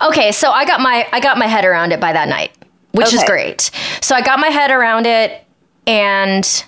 Okay, 0.00 0.32
so 0.32 0.50
I 0.50 0.64
got 0.64 0.80
my 0.80 1.08
I 1.12 1.20
got 1.20 1.38
my 1.38 1.46
head 1.46 1.64
around 1.64 1.92
it 1.92 2.00
by 2.00 2.12
that 2.12 2.28
night, 2.28 2.55
which 2.96 3.08
okay. 3.08 3.16
is 3.16 3.24
great. 3.24 3.70
So 4.00 4.14
I 4.14 4.22
got 4.22 4.38
my 4.38 4.48
head 4.48 4.70
around 4.70 5.06
it 5.06 5.44
and 5.86 6.64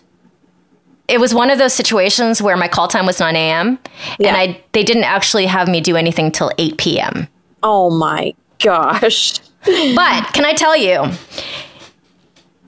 it 1.08 1.18
was 1.18 1.35
one 1.35 1.50
of 1.50 1.58
those 1.58 1.73
situations 1.73 2.40
where 2.40 2.56
my 2.56 2.68
call 2.68 2.87
time 2.87 3.06
was 3.06 3.18
9 3.18 3.35
a.m. 3.35 3.78
Yeah. 4.18 4.28
and 4.28 4.37
I 4.37 4.62
they 4.73 4.85
didn't 4.85 5.04
actually 5.04 5.47
have 5.47 5.68
me 5.68 5.80
do 5.80 5.97
anything 5.97 6.30
till 6.30 6.52
8 6.58 6.76
p.m. 6.76 7.28
Oh 7.62 7.90
my 7.90 8.35
gosh. 8.62 9.38
but 9.64 10.32
can 10.35 10.44
I 10.44 10.54
tell 10.54 10.76
you, 10.76 11.11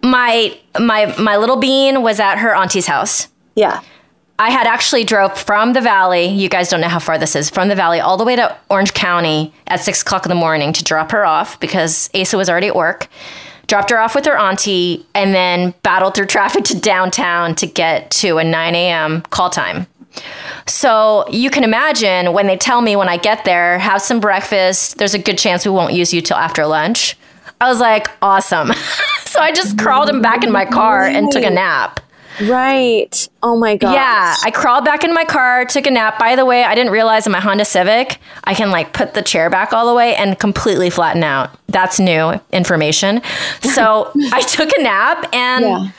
my 0.03 0.59
my 0.79 1.15
my 1.19 1.37
little 1.37 1.57
bean 1.57 2.03
was 2.03 2.19
at 2.19 2.37
her 2.37 2.55
auntie's 2.55 2.87
house. 2.87 3.29
Yeah. 3.55 3.83
I 4.39 4.49
had 4.49 4.67
actually 4.67 5.05
drove 5.05 5.37
from 5.39 5.75
the 5.75 5.83
valley. 5.83 6.25
You 6.25 6.49
guys 6.49 6.71
don't 6.71 6.81
know 6.81 6.89
how 6.89 6.99
far 6.99 7.19
this 7.19 7.37
is 7.37 7.51
from 7.51 7.69
the 7.69 7.75
valley 7.75 8.01
all 8.01 8.17
the 8.17 8.25
way 8.25 8.37
to 8.37 8.57
Orange 8.71 8.95
County 8.95 9.53
at 9.67 9.81
six 9.81 10.01
o'clock 10.01 10.25
in 10.25 10.31
the 10.31 10.35
morning 10.35 10.73
to 10.73 10.83
drop 10.83 11.11
her 11.11 11.27
off 11.27 11.61
because 11.61 12.09
Asa 12.15 12.39
was 12.39 12.49
already 12.49 12.69
at 12.69 12.75
work. 12.75 13.09
Dropped 13.71 13.91
her 13.91 14.01
off 14.01 14.17
with 14.17 14.27
her 14.27 14.37
auntie 14.37 15.07
and 15.15 15.33
then 15.33 15.75
battled 15.85 16.17
through 16.17 16.27
traffic 16.37 16.65
to 16.65 16.81
downtown 16.81 17.55
to 17.55 17.69
get 17.69 18.11
to 18.11 18.39
a 18.39 18.43
9 18.43 18.75
a.m. 18.75 19.23
call 19.31 19.49
time. 19.49 19.87
So 20.67 21.25
you 21.31 21.51
can 21.51 21.63
imagine 21.63 22.33
when 22.33 22.49
they 22.49 22.57
tell 22.57 22.81
me 22.81 22.97
when 22.97 23.09
I 23.09 23.17
get 23.17 23.45
there, 23.45 23.79
have 23.79 24.03
some 24.03 24.19
breakfast. 24.19 24.99
There's 24.99 25.15
a 25.15 25.21
good 25.21 25.39
chance 25.39 25.65
we 25.65 25.71
won't 25.71 25.93
use 25.93 26.13
you 26.13 26.21
till 26.21 26.37
after 26.37 26.67
lunch. 26.67 27.17
I 27.61 27.69
was 27.69 27.79
like, 27.79 28.09
awesome. 28.21 28.73
so 29.27 29.39
I 29.39 29.53
just 29.53 29.79
crawled 29.79 30.09
him 30.09 30.21
back 30.21 30.43
in 30.43 30.51
my 30.51 30.65
car 30.65 31.05
and 31.05 31.31
took 31.31 31.45
a 31.45 31.51
nap. 31.51 32.01
Right. 32.43 33.29
Oh 33.43 33.57
my 33.57 33.77
god. 33.77 33.95
Yeah, 33.95 34.35
I 34.45 34.51
crawled 34.51 34.85
back 34.85 35.05
in 35.05 35.13
my 35.13 35.25
car, 35.25 35.65
took 35.65 35.87
a 35.87 35.91
nap. 35.91 36.19
By 36.19 36.37
the 36.37 36.45
way, 36.45 36.65
I 36.65 36.75
didn't 36.75 36.93
realize 36.93 37.27
in 37.27 37.33
my 37.33 37.41
Honda 37.41 37.65
Civic, 37.65 38.19
I 38.45 38.55
can 38.55 38.71
like 38.71 38.93
put 38.93 39.15
the 39.15 39.23
chair 39.23 39.51
back 39.51 39.73
all 39.73 39.87
the 39.87 39.95
way 39.95 40.15
and 40.17 40.39
completely 40.39 40.91
flatten 40.91 41.23
out. 41.23 41.51
That's 41.69 41.99
new 41.99 42.41
information. 42.53 43.23
So, 43.71 44.11
I 44.33 44.43
took 44.43 44.71
a 44.77 44.83
nap 44.83 45.29
and 45.33 45.65
yeah. 45.65 45.91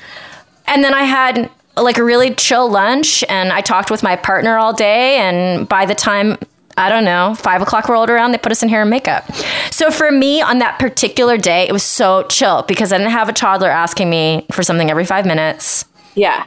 and 0.67 0.83
then 0.83 0.93
I 0.93 1.03
had 1.03 1.49
like 1.77 1.97
a 1.97 2.03
really 2.03 2.35
chill 2.35 2.69
lunch 2.69 3.23
and 3.29 3.51
I 3.51 3.61
talked 3.61 3.89
with 3.89 4.03
my 4.03 4.15
partner 4.15 4.57
all 4.57 4.73
day 4.73 5.17
and 5.17 5.67
by 5.67 5.85
the 5.85 5.95
time 5.95 6.37
I 6.77 6.89
don't 6.89 7.03
know, 7.03 7.35
five 7.35 7.61
o'clock 7.61 7.89
rolled 7.89 8.09
around, 8.09 8.31
they 8.31 8.37
put 8.37 8.51
us 8.51 8.63
in 8.63 8.69
hair 8.69 8.81
and 8.81 8.89
makeup. 8.89 9.31
So 9.71 9.91
for 9.91 10.11
me 10.11 10.41
on 10.41 10.59
that 10.59 10.79
particular 10.79 11.37
day, 11.37 11.67
it 11.67 11.71
was 11.71 11.83
so 11.83 12.23
chill 12.23 12.63
because 12.63 12.91
I 12.91 12.97
didn't 12.97 13.11
have 13.11 13.29
a 13.29 13.33
toddler 13.33 13.69
asking 13.69 14.09
me 14.09 14.45
for 14.51 14.63
something 14.63 14.89
every 14.89 15.05
five 15.05 15.25
minutes. 15.25 15.85
Yeah. 16.15 16.45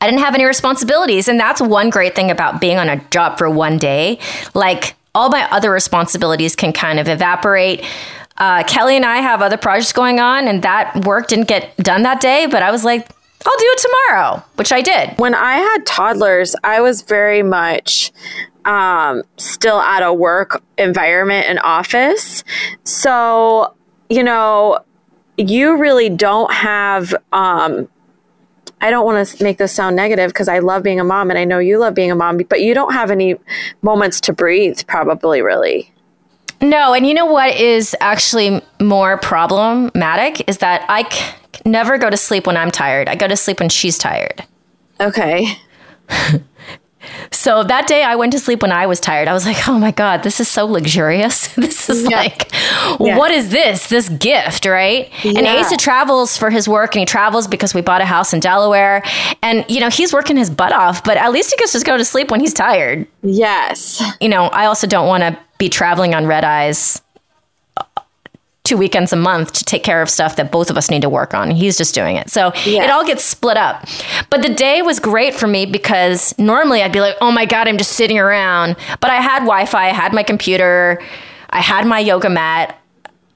I 0.00 0.06
didn't 0.06 0.20
have 0.20 0.34
any 0.34 0.44
responsibilities. 0.44 1.28
And 1.28 1.38
that's 1.38 1.60
one 1.60 1.90
great 1.90 2.14
thing 2.14 2.30
about 2.30 2.60
being 2.60 2.78
on 2.78 2.88
a 2.88 2.96
job 3.10 3.38
for 3.38 3.48
one 3.48 3.78
day. 3.78 4.18
Like 4.54 4.94
all 5.14 5.28
my 5.28 5.50
other 5.50 5.70
responsibilities 5.70 6.56
can 6.56 6.72
kind 6.72 6.98
of 6.98 7.08
evaporate. 7.08 7.84
Uh, 8.38 8.62
Kelly 8.64 8.96
and 8.96 9.04
I 9.04 9.18
have 9.18 9.42
other 9.42 9.58
projects 9.58 9.92
going 9.92 10.18
on, 10.18 10.48
and 10.48 10.62
that 10.62 11.04
work 11.04 11.28
didn't 11.28 11.48
get 11.48 11.76
done 11.76 12.04
that 12.04 12.20
day, 12.20 12.46
but 12.46 12.62
I 12.62 12.70
was 12.70 12.84
like, 12.84 13.06
I'll 13.44 13.58
do 13.58 13.64
it 13.66 13.78
tomorrow, 13.78 14.42
which 14.54 14.72
I 14.72 14.80
did. 14.80 15.18
When 15.18 15.34
I 15.34 15.56
had 15.56 15.84
toddlers, 15.84 16.54
I 16.64 16.80
was 16.80 17.02
very 17.02 17.42
much 17.42 18.12
um, 18.64 19.22
still 19.36 19.80
at 19.80 20.02
a 20.02 20.12
work 20.12 20.62
environment 20.78 21.46
and 21.48 21.58
office. 21.60 22.44
So, 22.84 23.74
you 24.08 24.22
know, 24.22 24.78
you 25.36 25.76
really 25.76 26.08
don't 26.08 26.52
have. 26.52 27.14
Um, 27.32 27.88
I 28.80 28.90
don't 28.90 29.04
want 29.04 29.26
to 29.26 29.44
make 29.44 29.58
this 29.58 29.72
sound 29.72 29.96
negative 29.96 30.30
because 30.32 30.48
I 30.48 30.60
love 30.60 30.82
being 30.82 31.00
a 31.00 31.04
mom 31.04 31.30
and 31.30 31.38
I 31.38 31.44
know 31.44 31.58
you 31.58 31.78
love 31.78 31.94
being 31.94 32.10
a 32.10 32.14
mom, 32.14 32.38
but 32.48 32.62
you 32.62 32.74
don't 32.74 32.92
have 32.92 33.10
any 33.10 33.36
moments 33.82 34.20
to 34.22 34.32
breathe, 34.32 34.80
probably, 34.86 35.42
really. 35.42 35.92
No, 36.62 36.92
and 36.92 37.06
you 37.06 37.14
know 37.14 37.26
what 37.26 37.56
is 37.58 37.96
actually 38.00 38.62
more 38.80 39.16
problematic 39.18 40.48
is 40.48 40.58
that 40.58 40.84
I 40.88 41.08
c- 41.08 41.34
never 41.64 41.96
go 41.98 42.10
to 42.10 42.16
sleep 42.16 42.46
when 42.46 42.56
I'm 42.56 42.70
tired. 42.70 43.08
I 43.08 43.14
go 43.14 43.28
to 43.28 43.36
sleep 43.36 43.60
when 43.60 43.68
she's 43.70 43.96
tired. 43.96 44.44
Okay. 45.00 45.46
So 47.32 47.62
that 47.64 47.86
day 47.86 48.02
I 48.02 48.16
went 48.16 48.32
to 48.32 48.38
sleep 48.38 48.62
when 48.62 48.72
I 48.72 48.86
was 48.86 49.00
tired. 49.00 49.28
I 49.28 49.32
was 49.32 49.46
like, 49.46 49.68
oh 49.68 49.78
my 49.78 49.90
God, 49.90 50.22
this 50.22 50.40
is 50.40 50.48
so 50.48 50.66
luxurious. 50.66 51.54
this 51.54 51.88
is 51.88 52.08
yeah. 52.08 52.16
like, 52.16 52.52
yeah. 53.00 53.16
what 53.16 53.30
is 53.30 53.50
this? 53.50 53.88
This 53.88 54.08
gift, 54.08 54.66
right? 54.66 55.10
Yeah. 55.24 55.38
And 55.38 55.46
Asa 55.46 55.76
travels 55.76 56.36
for 56.36 56.50
his 56.50 56.68
work 56.68 56.94
and 56.94 57.00
he 57.00 57.06
travels 57.06 57.46
because 57.46 57.74
we 57.74 57.80
bought 57.80 58.00
a 58.00 58.06
house 58.06 58.32
in 58.32 58.40
Delaware. 58.40 59.02
And, 59.42 59.64
you 59.68 59.80
know, 59.80 59.88
he's 59.88 60.12
working 60.12 60.36
his 60.36 60.50
butt 60.50 60.72
off, 60.72 61.02
but 61.02 61.16
at 61.16 61.32
least 61.32 61.50
he 61.50 61.56
gets 61.56 61.72
to 61.72 61.80
go 61.80 61.96
to 61.96 62.04
sleep 62.04 62.30
when 62.30 62.40
he's 62.40 62.54
tired. 62.54 63.06
Yes. 63.22 64.02
You 64.20 64.28
know, 64.28 64.44
I 64.44 64.66
also 64.66 64.86
don't 64.86 65.08
want 65.08 65.22
to 65.22 65.38
be 65.58 65.68
traveling 65.68 66.14
on 66.14 66.26
red 66.26 66.44
eyes 66.44 67.00
two 68.64 68.76
weekends 68.76 69.12
a 69.12 69.16
month 69.16 69.52
to 69.52 69.64
take 69.64 69.82
care 69.82 70.02
of 70.02 70.10
stuff 70.10 70.36
that 70.36 70.52
both 70.52 70.70
of 70.70 70.76
us 70.76 70.90
need 70.90 71.02
to 71.02 71.08
work 71.08 71.34
on. 71.34 71.50
He's 71.50 71.76
just 71.76 71.94
doing 71.94 72.16
it. 72.16 72.30
So 72.30 72.52
yeah. 72.64 72.84
it 72.84 72.90
all 72.90 73.04
gets 73.06 73.24
split 73.24 73.56
up. 73.56 73.86
But 74.28 74.42
the 74.42 74.52
day 74.52 74.82
was 74.82 75.00
great 75.00 75.34
for 75.34 75.46
me 75.46 75.66
because 75.66 76.36
normally 76.38 76.82
I'd 76.82 76.92
be 76.92 77.00
like, 77.00 77.16
oh 77.20 77.32
my 77.32 77.46
God, 77.46 77.68
I'm 77.68 77.78
just 77.78 77.92
sitting 77.92 78.18
around. 78.18 78.76
But 79.00 79.10
I 79.10 79.16
had 79.16 79.40
Wi 79.40 79.66
Fi, 79.66 79.88
I 79.88 79.92
had 79.92 80.12
my 80.12 80.22
computer, 80.22 81.02
I 81.50 81.60
had 81.60 81.86
my 81.86 81.98
yoga 81.98 82.30
mat. 82.30 82.76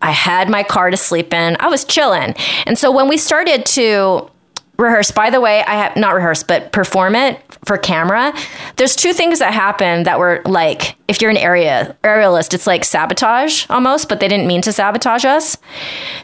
I 0.03 0.11
had 0.11 0.51
my 0.51 0.63
car 0.63 0.91
to 0.91 0.99
sleep 0.99 1.33
in. 1.33 1.57
I 1.61 1.69
was 1.69 1.83
chilling. 1.83 2.35
And 2.67 2.79
so 2.79 2.93
when 2.93 3.09
we 3.09 3.17
started 3.17 3.65
to 3.65 4.31
rehearse. 4.77 5.11
By 5.11 5.31
the 5.31 5.41
way, 5.41 5.63
I 5.65 5.75
have 5.75 5.97
not 5.97 6.15
rehearse, 6.15 6.43
but 6.43 6.73
perform 6.73 7.15
it 7.15 7.41
for 7.65 7.79
camera. 7.79 8.33
There's 8.77 8.97
two 8.97 9.13
things 9.13 9.39
that 9.39 9.55
happen 9.55 10.05
that 10.05 10.19
were 10.19 10.43
like, 10.45 10.97
if 11.09 11.21
you're 11.21 11.31
an 11.31 11.37
area 11.37 11.97
aerialist, 12.03 12.55
it's 12.55 12.67
like 12.67 12.85
sabotage 12.85 13.67
almost, 13.71 14.09
but 14.09 14.21
they 14.21 14.29
didn't 14.29 14.47
mean 14.47 14.63
to 14.63 14.73
sabotage 14.73 15.25
us. 15.25 15.57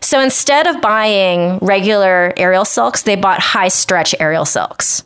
So 0.01 0.21
instead 0.21 0.67
of 0.67 0.81
buying 0.81 1.59
regular 1.59 2.33
aerial 2.37 2.65
silks, 2.65 3.03
they 3.03 3.17
bought 3.17 3.41
high 3.41 3.69
stretch 3.69 4.15
aerial 4.19 4.45
silks. 4.45 5.05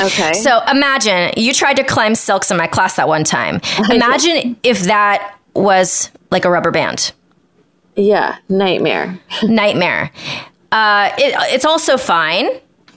Okay. 0.00 0.32
So 0.34 0.60
imagine 0.70 1.32
you 1.36 1.52
tried 1.52 1.74
to 1.74 1.84
climb 1.84 2.14
silks 2.14 2.50
in 2.50 2.56
my 2.56 2.66
class 2.66 2.96
that 2.96 3.08
one 3.08 3.24
time. 3.24 3.60
Imagine 3.90 4.56
if 4.62 4.80
that 4.82 5.38
was 5.54 6.10
like 6.30 6.44
a 6.44 6.50
rubber 6.50 6.70
band. 6.70 7.12
Yeah, 7.94 8.36
nightmare. 8.48 9.18
nightmare. 9.42 10.10
Uh, 10.72 11.10
it, 11.18 11.34
it's 11.54 11.64
also 11.64 11.96
fine 11.96 12.48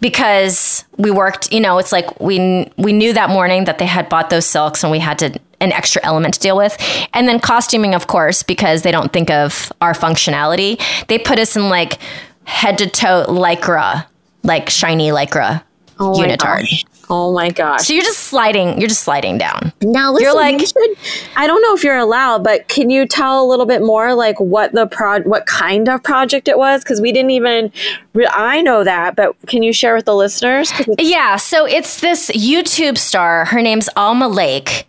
because 0.01 0.85
we 0.97 1.11
worked. 1.11 1.51
You 1.51 1.59
know, 1.59 1.77
it's 1.77 1.91
like 1.91 2.19
we 2.19 2.71
we 2.77 2.93
knew 2.93 3.13
that 3.13 3.29
morning 3.29 3.65
that 3.65 3.77
they 3.77 3.85
had 3.85 4.09
bought 4.09 4.29
those 4.29 4.45
silks, 4.45 4.83
and 4.83 4.91
we 4.91 4.99
had 4.99 5.19
to 5.19 5.39
an 5.61 5.71
extra 5.71 6.01
element 6.03 6.35
to 6.35 6.39
deal 6.39 6.57
with. 6.57 6.77
And 7.13 7.27
then 7.27 7.39
costuming, 7.39 7.93
of 7.93 8.07
course, 8.07 8.43
because 8.43 8.81
they 8.81 8.91
don't 8.91 9.11
think 9.11 9.29
of 9.29 9.71
our 9.81 9.93
functionality. 9.93 10.81
They 11.07 11.19
put 11.19 11.39
us 11.39 11.55
in 11.55 11.69
like 11.69 11.99
head 12.45 12.77
to 12.79 12.89
toe 12.89 13.25
lycra, 13.27 14.05
like 14.43 14.69
shiny 14.69 15.09
lycra 15.09 15.63
oh 15.99 16.13
unitard. 16.13 16.85
Oh 17.11 17.33
my 17.33 17.49
gosh. 17.49 17.81
So 17.81 17.93
you're 17.93 18.03
just 18.03 18.19
sliding, 18.19 18.79
you're 18.79 18.87
just 18.87 19.01
sliding 19.01 19.39
down. 19.39 19.73
Now 19.81 20.11
listen, 20.11 20.25
you're 20.25 20.35
like, 20.35 20.59
you 20.59 20.67
should, 20.67 20.97
I 21.35 21.47
don't 21.47 21.61
know 21.63 21.73
if 21.73 21.83
you're 21.83 21.97
allowed, 21.97 22.43
but 22.43 22.67
can 22.67 22.91
you 22.91 23.07
tell 23.07 23.43
a 23.43 23.47
little 23.47 23.65
bit 23.65 23.81
more 23.81 24.13
like 24.13 24.39
what 24.39 24.73
the 24.73 24.85
pro 24.85 25.21
what 25.21 25.47
kind 25.47 25.89
of 25.89 26.03
project 26.03 26.47
it 26.47 26.57
was? 26.59 26.83
Because 26.83 27.01
we 27.01 27.11
didn't 27.11 27.31
even, 27.31 27.71
re- 28.13 28.29
I 28.31 28.61
know 28.61 28.83
that, 28.83 29.15
but 29.15 29.35
can 29.47 29.63
you 29.63 29.73
share 29.73 29.95
with 29.95 30.05
the 30.05 30.15
listeners? 30.15 30.71
Yeah. 30.99 31.37
So 31.37 31.65
it's 31.65 31.99
this 31.99 32.29
YouTube 32.31 32.97
star. 32.97 33.45
Her 33.45 33.61
name's 33.61 33.89
Alma 33.95 34.27
Lake. 34.27 34.85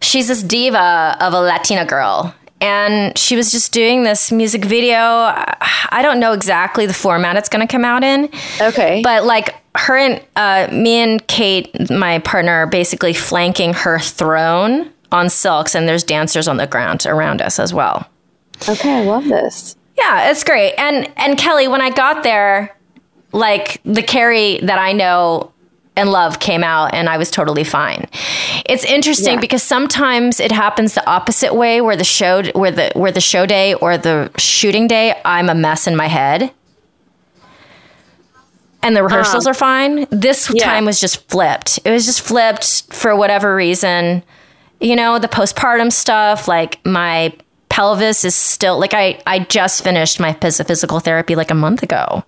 She's 0.00 0.26
this 0.26 0.42
diva 0.42 1.16
of 1.20 1.32
a 1.32 1.40
Latina 1.40 1.86
girl 1.86 2.34
and 2.62 3.18
she 3.18 3.34
was 3.34 3.50
just 3.50 3.72
doing 3.72 4.04
this 4.04 4.30
music 4.30 4.64
video. 4.64 4.96
I 4.96 5.98
don't 6.00 6.20
know 6.20 6.32
exactly 6.32 6.86
the 6.86 6.94
format 6.94 7.36
it's 7.36 7.48
going 7.48 7.66
to 7.66 7.70
come 7.70 7.84
out 7.84 8.04
in. 8.04 8.30
Okay. 8.60 9.02
But 9.02 9.24
like 9.24 9.56
her 9.74 9.96
and 9.96 10.22
uh, 10.36 10.68
me 10.72 10.94
and 10.94 11.26
Kate, 11.26 11.90
my 11.90 12.20
partner, 12.20 12.52
are 12.52 12.66
basically 12.68 13.14
flanking 13.14 13.74
her 13.74 13.98
throne 13.98 14.90
on 15.10 15.28
silks, 15.28 15.74
and 15.74 15.88
there's 15.88 16.04
dancers 16.04 16.46
on 16.46 16.56
the 16.56 16.66
ground 16.66 17.04
around 17.04 17.42
us 17.42 17.58
as 17.58 17.74
well. 17.74 18.08
Okay, 18.68 19.00
I 19.00 19.02
love 19.02 19.24
this. 19.24 19.76
Yeah, 19.98 20.30
it's 20.30 20.44
great. 20.44 20.74
And 20.78 21.10
and 21.16 21.36
Kelly, 21.36 21.66
when 21.66 21.80
I 21.80 21.90
got 21.90 22.22
there, 22.22 22.76
like 23.32 23.80
the 23.84 24.02
Carrie 24.02 24.58
that 24.62 24.78
I 24.78 24.92
know 24.92 25.52
and 25.96 26.10
love 26.10 26.38
came 26.38 26.64
out 26.64 26.94
and 26.94 27.08
I 27.08 27.18
was 27.18 27.30
totally 27.30 27.64
fine. 27.64 28.06
It's 28.64 28.84
interesting 28.84 29.34
Yeah. 29.34 29.40
because 29.40 29.62
sometimes 29.62 30.38
it 30.40 30.52
happens 30.52 30.94
the 30.94 31.06
opposite 31.08 31.54
way 31.54 31.80
where 31.80 31.96
the 31.96 32.04
show 32.04 32.42
where 32.54 32.70
the 32.70 32.90
where 32.94 33.10
the 33.12 33.20
show 33.20 33.44
day 33.46 33.74
or 33.74 33.98
the 33.98 34.30
shooting 34.38 34.86
day 34.86 35.20
I'm 35.24 35.48
a 35.48 35.54
mess 35.54 35.86
in 35.86 35.96
my 35.96 36.06
head. 36.06 36.52
And 38.84 38.96
the 38.96 39.02
rehearsals 39.04 39.46
are 39.46 39.54
fine. 39.54 40.06
This 40.10 40.50
Um, 40.50 40.56
yeah. 40.56 40.64
time 40.64 40.84
was 40.84 40.98
just 41.00 41.28
flipped. 41.28 41.78
It 41.84 41.90
was 41.90 42.04
just 42.04 42.20
flipped 42.20 42.82
for 42.92 43.14
whatever 43.14 43.54
reason. 43.54 44.24
You 44.80 44.96
know, 44.96 45.18
the 45.20 45.28
postpartum 45.28 45.92
stuff, 45.92 46.48
like 46.48 46.84
my 46.84 47.32
pelvis 47.68 48.24
is 48.24 48.34
still 48.34 48.78
like 48.78 48.92
I 48.92 49.18
I 49.26 49.40
just 49.40 49.84
finished 49.84 50.18
my 50.20 50.32
physical 50.34 50.98
therapy 51.00 51.36
like 51.36 51.50
a 51.50 51.54
month 51.54 51.82
ago. 51.84 52.24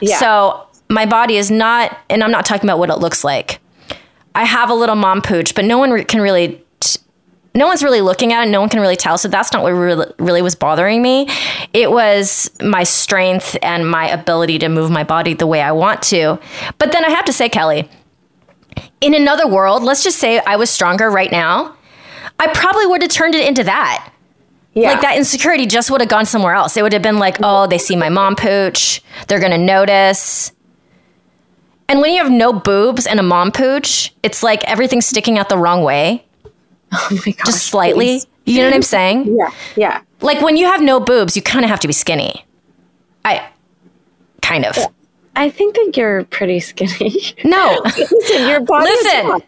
Yeah. 0.00 0.18
So 0.18 0.66
my 0.90 1.06
body 1.06 1.36
is 1.36 1.50
not, 1.50 1.96
and 2.10 2.22
I'm 2.24 2.30
not 2.32 2.44
talking 2.44 2.68
about 2.68 2.78
what 2.78 2.90
it 2.90 2.98
looks 2.98 3.22
like. 3.24 3.60
I 4.34 4.44
have 4.44 4.70
a 4.70 4.74
little 4.74 4.96
mom 4.96 5.22
pooch, 5.22 5.54
but 5.54 5.64
no 5.64 5.78
one 5.78 5.90
re- 5.90 6.04
can 6.04 6.20
really, 6.20 6.60
t- 6.80 7.00
no 7.54 7.66
one's 7.66 7.82
really 7.84 8.00
looking 8.00 8.32
at 8.32 8.46
it. 8.46 8.50
No 8.50 8.60
one 8.60 8.68
can 8.68 8.80
really 8.80 8.96
tell. 8.96 9.16
So 9.16 9.28
that's 9.28 9.52
not 9.52 9.62
what 9.62 9.70
really, 9.70 10.06
really 10.18 10.42
was 10.42 10.54
bothering 10.56 11.00
me. 11.02 11.28
It 11.72 11.90
was 11.90 12.50
my 12.62 12.82
strength 12.82 13.56
and 13.62 13.88
my 13.88 14.08
ability 14.08 14.58
to 14.60 14.68
move 14.68 14.90
my 14.90 15.04
body 15.04 15.34
the 15.34 15.46
way 15.46 15.62
I 15.62 15.72
want 15.72 16.02
to. 16.04 16.38
But 16.78 16.92
then 16.92 17.04
I 17.04 17.10
have 17.10 17.24
to 17.26 17.32
say, 17.32 17.48
Kelly, 17.48 17.88
in 19.00 19.14
another 19.14 19.46
world, 19.46 19.82
let's 19.84 20.02
just 20.02 20.18
say 20.18 20.40
I 20.40 20.56
was 20.56 20.68
stronger 20.70 21.10
right 21.10 21.30
now. 21.30 21.76
I 22.40 22.48
probably 22.48 22.86
would 22.86 23.02
have 23.02 23.10
turned 23.12 23.34
it 23.36 23.46
into 23.46 23.62
that. 23.64 24.10
yeah. 24.74 24.90
Like 24.90 25.02
that 25.02 25.16
insecurity 25.16 25.66
just 25.66 25.90
would 25.92 26.00
have 26.00 26.10
gone 26.10 26.26
somewhere 26.26 26.54
else. 26.54 26.76
It 26.76 26.82
would 26.82 26.92
have 26.92 27.02
been 27.02 27.18
like, 27.18 27.36
oh, 27.42 27.68
they 27.68 27.78
see 27.78 27.94
my 27.94 28.08
mom 28.08 28.34
pooch. 28.34 29.00
They're 29.28 29.38
going 29.38 29.52
to 29.52 29.58
notice. 29.58 30.50
And 31.88 32.00
when 32.00 32.12
you 32.12 32.22
have 32.22 32.32
no 32.32 32.52
boobs 32.52 33.06
and 33.06 33.20
a 33.20 33.22
mom 33.22 33.52
pooch, 33.52 34.12
it's 34.22 34.42
like 34.42 34.64
everything's 34.64 35.06
sticking 35.06 35.38
out 35.38 35.48
the 35.48 35.58
wrong 35.58 35.82
way, 35.82 36.24
Oh 36.92 37.08
my 37.26 37.32
gosh, 37.32 37.46
just 37.46 37.66
slightly. 37.66 38.06
please. 38.20 38.26
You 38.46 38.58
know 38.60 38.66
what 38.68 38.74
I'm 38.74 38.82
saying? 38.96 39.36
Yeah. 39.38 39.50
Yeah. 39.76 40.00
Like 40.20 40.40
when 40.40 40.56
you 40.56 40.66
have 40.66 40.82
no 40.82 41.00
boobs, 41.00 41.36
you 41.36 41.42
kind 41.42 41.64
of 41.64 41.70
have 41.70 41.80
to 41.80 41.86
be 41.86 41.92
skinny. 41.92 42.44
I 43.24 43.46
kind 44.42 44.64
of. 44.64 44.76
I 45.36 45.50
think 45.50 45.74
that 45.76 45.96
you're 45.96 46.24
pretty 46.24 46.60
skinny. 46.60 47.34
No. 47.44 47.80
Listen, 47.84 48.48
your 48.48 48.60
body 48.60 48.84
Listen. 48.90 49.26
is 49.36 49.42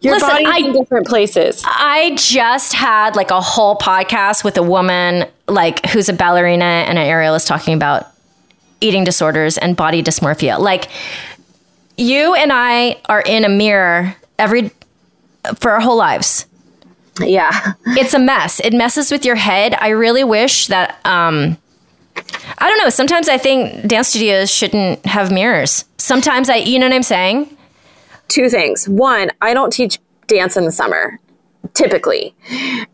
your 0.00 0.14
Listen, 0.14 0.28
body's 0.28 0.46
I- 0.48 0.58
in 0.58 0.72
different 0.72 1.06
places. 1.06 1.62
I 1.64 2.14
just 2.16 2.72
had 2.72 3.14
like 3.14 3.30
a 3.30 3.40
whole 3.40 3.76
podcast 3.76 4.42
with 4.42 4.56
a 4.56 4.62
woman 4.62 5.26
like 5.46 5.86
who's 5.86 6.08
a 6.08 6.12
ballerina 6.12 6.64
and 6.64 6.98
an 6.98 7.06
aerialist 7.06 7.46
talking 7.46 7.74
about 7.74 8.06
eating 8.80 9.04
disorders 9.04 9.58
and 9.58 9.76
body 9.76 10.02
dysmorphia. 10.02 10.58
Like 10.58 10.88
you 11.96 12.34
and 12.34 12.52
I 12.52 13.00
are 13.08 13.22
in 13.22 13.44
a 13.44 13.48
mirror 13.48 14.16
every 14.38 14.70
for 15.56 15.70
our 15.70 15.80
whole 15.80 15.96
lives. 15.96 16.46
Yeah. 17.20 17.72
It's 17.86 18.14
a 18.14 18.18
mess. 18.18 18.60
It 18.60 18.72
messes 18.72 19.10
with 19.10 19.24
your 19.24 19.36
head. 19.36 19.74
I 19.74 19.88
really 19.88 20.24
wish 20.24 20.66
that 20.66 20.98
um 21.04 21.56
I 22.58 22.68
don't 22.68 22.78
know, 22.78 22.90
sometimes 22.90 23.28
I 23.28 23.38
think 23.38 23.86
dance 23.86 24.08
studios 24.08 24.50
shouldn't 24.50 25.04
have 25.06 25.30
mirrors. 25.30 25.84
Sometimes 25.98 26.48
I 26.50 26.56
you 26.56 26.78
know 26.78 26.86
what 26.86 26.94
I'm 26.94 27.02
saying? 27.02 27.56
Two 28.28 28.48
things. 28.48 28.88
One, 28.88 29.30
I 29.40 29.54
don't 29.54 29.72
teach 29.72 29.98
dance 30.26 30.56
in 30.56 30.64
the 30.64 30.72
summer, 30.72 31.20
typically. 31.74 32.34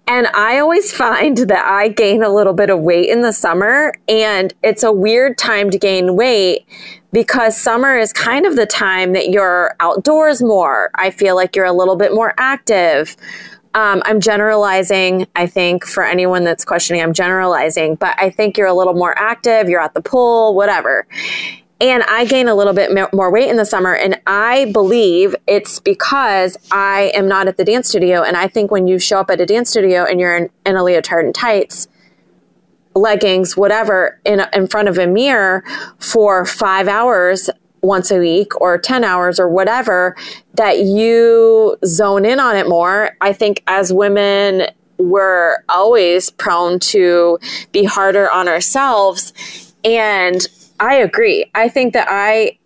And 0.06 0.26
I 0.34 0.58
always 0.58 0.92
find 0.92 1.38
that 1.38 1.64
I 1.64 1.88
gain 1.88 2.22
a 2.22 2.28
little 2.28 2.52
bit 2.52 2.68
of 2.68 2.80
weight 2.80 3.08
in 3.08 3.22
the 3.22 3.32
summer, 3.32 3.94
and 4.08 4.52
it's 4.62 4.82
a 4.82 4.92
weird 4.92 5.38
time 5.38 5.70
to 5.70 5.78
gain 5.78 6.16
weight 6.16 6.66
because 7.12 7.56
summer 7.56 7.96
is 7.96 8.12
kind 8.12 8.46
of 8.46 8.56
the 8.56 8.66
time 8.66 9.12
that 9.12 9.30
you're 9.30 9.76
outdoors 9.80 10.42
more. 10.42 10.90
I 10.94 11.10
feel 11.10 11.36
like 11.36 11.54
you're 11.54 11.66
a 11.66 11.72
little 11.72 11.96
bit 11.96 12.14
more 12.14 12.34
active. 12.38 13.16
Um, 13.74 14.02
I'm 14.04 14.20
generalizing, 14.20 15.26
I 15.36 15.46
think, 15.46 15.86
for 15.86 16.04
anyone 16.04 16.44
that's 16.44 16.64
questioning, 16.64 17.02
I'm 17.02 17.12
generalizing, 17.12 17.94
but 17.94 18.14
I 18.18 18.30
think 18.30 18.58
you're 18.58 18.66
a 18.66 18.74
little 18.74 18.94
more 18.94 19.18
active, 19.18 19.68
you're 19.68 19.80
at 19.80 19.94
the 19.94 20.02
pool, 20.02 20.54
whatever. 20.54 21.06
And 21.80 22.04
I 22.04 22.26
gain 22.26 22.46
a 22.46 22.54
little 22.54 22.74
bit 22.74 23.12
more 23.12 23.32
weight 23.32 23.48
in 23.48 23.56
the 23.56 23.64
summer. 23.64 23.92
And 23.92 24.20
I 24.26 24.70
believe 24.72 25.34
it's 25.48 25.80
because 25.80 26.56
I 26.70 27.10
am 27.12 27.26
not 27.26 27.48
at 27.48 27.56
the 27.56 27.64
dance 27.64 27.88
studio. 27.88 28.22
And 28.22 28.36
I 28.36 28.46
think 28.46 28.70
when 28.70 28.86
you 28.86 29.00
show 29.00 29.18
up 29.18 29.30
at 29.30 29.40
a 29.40 29.46
dance 29.46 29.70
studio 29.70 30.04
and 30.04 30.20
you're 30.20 30.36
in, 30.36 30.48
in 30.64 30.76
a 30.76 30.84
leotard 30.84 31.24
and 31.24 31.34
tights, 31.34 31.88
leggings, 32.94 33.56
whatever, 33.56 34.20
in, 34.24 34.42
in 34.52 34.66
front 34.66 34.88
of 34.88 34.98
a 34.98 35.06
mirror 35.06 35.64
for 35.98 36.44
five 36.44 36.88
hours 36.88 37.48
once 37.82 38.10
a 38.10 38.18
week 38.18 38.58
or 38.60 38.78
10 38.78 39.02
hours 39.04 39.40
or 39.40 39.48
whatever, 39.48 40.16
that 40.54 40.80
you 40.80 41.76
zone 41.84 42.24
in 42.24 42.38
on 42.38 42.56
it 42.56 42.68
more. 42.68 43.16
I 43.20 43.32
think 43.32 43.62
as 43.66 43.92
women, 43.92 44.66
we're 44.98 45.56
always 45.68 46.30
prone 46.30 46.78
to 46.78 47.38
be 47.72 47.84
harder 47.84 48.30
on 48.30 48.48
ourselves. 48.48 49.32
And 49.84 50.46
I 50.78 50.96
agree. 50.96 51.50
I 51.54 51.68
think 51.68 51.92
that 51.94 52.08
I 52.08 52.58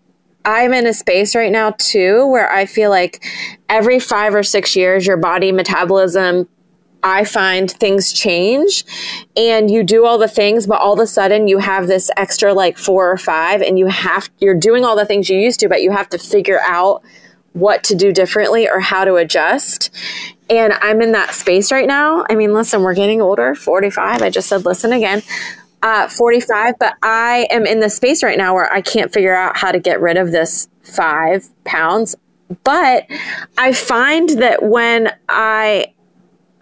I'm 0.44 0.72
in 0.72 0.86
a 0.86 0.94
space 0.94 1.34
right 1.34 1.50
now 1.50 1.72
too 1.72 2.24
where 2.28 2.50
I 2.50 2.66
feel 2.66 2.88
like 2.88 3.24
every 3.68 3.98
5 3.98 4.34
or 4.36 4.42
6 4.44 4.76
years 4.76 5.04
your 5.04 5.16
body 5.16 5.50
metabolism 5.50 6.48
I 7.02 7.24
find 7.24 7.70
things 7.70 8.12
change 8.12 8.84
and 9.36 9.70
you 9.70 9.84
do 9.84 10.06
all 10.06 10.18
the 10.18 10.28
things, 10.28 10.66
but 10.66 10.80
all 10.80 10.94
of 10.94 10.98
a 10.98 11.06
sudden 11.06 11.46
you 11.46 11.58
have 11.58 11.86
this 11.86 12.10
extra 12.16 12.52
like 12.52 12.78
four 12.78 13.10
or 13.10 13.16
five 13.16 13.62
and 13.62 13.78
you 13.78 13.86
have, 13.86 14.28
you're 14.38 14.58
doing 14.58 14.84
all 14.84 14.96
the 14.96 15.06
things 15.06 15.30
you 15.30 15.38
used 15.38 15.60
to, 15.60 15.68
but 15.68 15.82
you 15.82 15.92
have 15.92 16.08
to 16.10 16.18
figure 16.18 16.60
out 16.66 17.02
what 17.52 17.84
to 17.84 17.94
do 17.94 18.12
differently 18.12 18.68
or 18.68 18.80
how 18.80 19.04
to 19.04 19.14
adjust. 19.14 19.90
And 20.50 20.72
I'm 20.74 21.00
in 21.00 21.12
that 21.12 21.34
space 21.34 21.72
right 21.72 21.86
now. 21.86 22.24
I 22.28 22.34
mean, 22.34 22.52
listen, 22.52 22.82
we're 22.82 22.94
getting 22.94 23.22
older, 23.22 23.54
45. 23.54 24.22
I 24.22 24.30
just 24.30 24.48
said, 24.48 24.64
listen 24.64 24.92
again. 24.92 25.22
Uh, 25.82 26.08
45, 26.08 26.78
but 26.78 26.94
I 27.02 27.46
am 27.50 27.66
in 27.66 27.80
the 27.80 27.90
space 27.90 28.22
right 28.22 28.38
now 28.38 28.54
where 28.54 28.72
I 28.72 28.80
can't 28.80 29.12
figure 29.12 29.34
out 29.34 29.56
how 29.56 29.72
to 29.72 29.78
get 29.78 30.00
rid 30.00 30.16
of 30.16 30.32
this 30.32 30.68
five 30.82 31.48
pounds. 31.64 32.16
But 32.64 33.06
I 33.58 33.72
find 33.72 34.28
that 34.40 34.62
when 34.62 35.12
I 35.28 35.94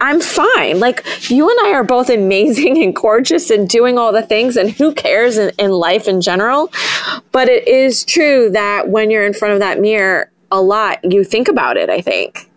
I'm 0.01 0.19
fine. 0.19 0.79
Like 0.79 1.05
you 1.29 1.49
and 1.49 1.59
I 1.67 1.73
are 1.73 1.83
both 1.83 2.09
amazing 2.09 2.81
and 2.83 2.95
gorgeous 2.95 3.49
and 3.49 3.67
doing 3.67 3.97
all 3.97 4.11
the 4.11 4.21
things 4.21 4.57
and 4.57 4.69
who 4.69 4.93
cares 4.93 5.37
in, 5.37 5.51
in 5.57 5.71
life 5.71 6.07
in 6.07 6.21
general. 6.21 6.71
But 7.31 7.49
it 7.49 7.67
is 7.67 8.03
true 8.03 8.49
that 8.51 8.89
when 8.89 9.09
you're 9.09 9.25
in 9.25 9.33
front 9.33 9.53
of 9.53 9.59
that 9.59 9.79
mirror 9.79 10.31
a 10.51 10.61
lot, 10.61 10.99
you 11.03 11.23
think 11.23 11.47
about 11.47 11.77
it, 11.77 11.89
I 11.89 12.01
think. 12.01 12.49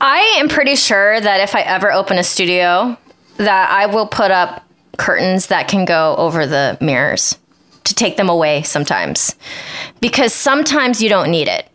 I 0.00 0.18
am 0.38 0.48
pretty 0.48 0.76
sure 0.76 1.20
that 1.20 1.40
if 1.40 1.56
I 1.56 1.62
ever 1.62 1.92
open 1.92 2.18
a 2.18 2.24
studio, 2.24 2.96
that 3.36 3.70
I 3.70 3.86
will 3.86 4.06
put 4.06 4.30
up 4.30 4.64
curtains 4.96 5.48
that 5.48 5.68
can 5.68 5.84
go 5.84 6.14
over 6.16 6.46
the 6.46 6.78
mirrors 6.80 7.38
to 7.84 7.94
take 7.94 8.16
them 8.16 8.28
away 8.28 8.62
sometimes. 8.62 9.34
Because 10.00 10.32
sometimes 10.32 11.02
you 11.02 11.08
don't 11.08 11.30
need 11.30 11.48
it. 11.48 11.68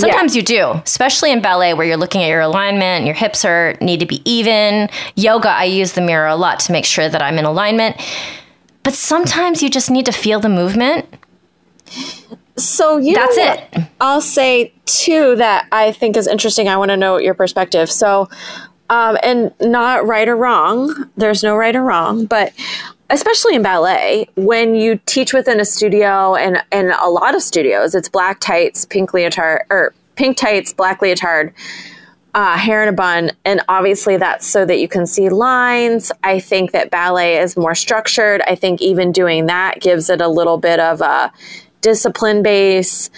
Sometimes 0.00 0.36
you 0.36 0.42
do, 0.42 0.72
especially 0.84 1.32
in 1.32 1.40
ballet 1.40 1.74
where 1.74 1.86
you're 1.86 1.96
looking 1.96 2.22
at 2.22 2.28
your 2.28 2.40
alignment, 2.40 3.04
your 3.04 3.14
hips 3.14 3.44
are 3.44 3.76
need 3.80 4.00
to 4.00 4.06
be 4.06 4.22
even. 4.30 4.88
Yoga, 5.16 5.50
I 5.50 5.64
use 5.64 5.92
the 5.92 6.00
mirror 6.00 6.26
a 6.26 6.36
lot 6.36 6.60
to 6.60 6.72
make 6.72 6.84
sure 6.84 7.08
that 7.08 7.22
I'm 7.22 7.38
in 7.38 7.44
alignment. 7.44 7.96
But 8.82 8.94
sometimes 8.94 9.62
you 9.62 9.68
just 9.68 9.90
need 9.90 10.06
to 10.06 10.12
feel 10.12 10.40
the 10.40 10.48
movement. 10.48 11.06
So 12.56 12.96
you 12.96 13.14
That's 13.14 13.36
know 13.36 13.52
it. 13.52 13.84
I'll 14.00 14.20
say 14.20 14.72
too 14.86 15.36
that 15.36 15.68
I 15.70 15.92
think 15.92 16.16
is 16.16 16.26
interesting. 16.26 16.68
I 16.68 16.76
want 16.76 16.90
to 16.90 16.96
know 16.96 17.18
your 17.18 17.34
perspective. 17.34 17.90
So, 17.90 18.28
um, 18.90 19.18
and 19.22 19.52
not 19.60 20.06
right 20.06 20.28
or 20.28 20.36
wrong. 20.36 21.10
There's 21.16 21.42
no 21.42 21.56
right 21.56 21.74
or 21.76 21.82
wrong, 21.82 22.26
but 22.26 22.52
especially 23.10 23.54
in 23.54 23.62
ballet, 23.62 24.28
when 24.34 24.74
you 24.74 25.00
teach 25.06 25.32
within 25.32 25.60
a 25.60 25.64
studio 25.64 26.34
and 26.34 26.62
and 26.72 26.90
a 26.90 27.08
lot 27.08 27.34
of 27.34 27.42
studios, 27.42 27.94
it's 27.94 28.08
black 28.08 28.40
tights, 28.40 28.84
pink 28.84 29.14
leotard, 29.14 29.64
or 29.70 29.94
pink 30.16 30.36
tights, 30.36 30.72
black 30.72 31.00
leotard. 31.00 31.52
Uh, 32.34 32.58
hair 32.58 32.82
in 32.82 32.88
a 32.88 32.92
bun, 32.92 33.32
and 33.46 33.62
obviously 33.68 34.16
that's 34.16 34.46
so 34.46 34.64
that 34.64 34.78
you 34.78 34.86
can 34.86 35.06
see 35.06 35.28
lines. 35.30 36.12
I 36.22 36.38
think 36.38 36.70
that 36.72 36.90
ballet 36.90 37.38
is 37.38 37.56
more 37.56 37.74
structured. 37.74 38.42
I 38.42 38.54
think 38.54 38.82
even 38.82 39.12
doing 39.12 39.46
that 39.46 39.80
gives 39.80 40.10
it 40.10 40.20
a 40.20 40.28
little 40.28 40.58
bit 40.58 40.78
of 40.78 41.00
a 41.00 41.32
discipline 41.80 42.42
base. 42.42 43.10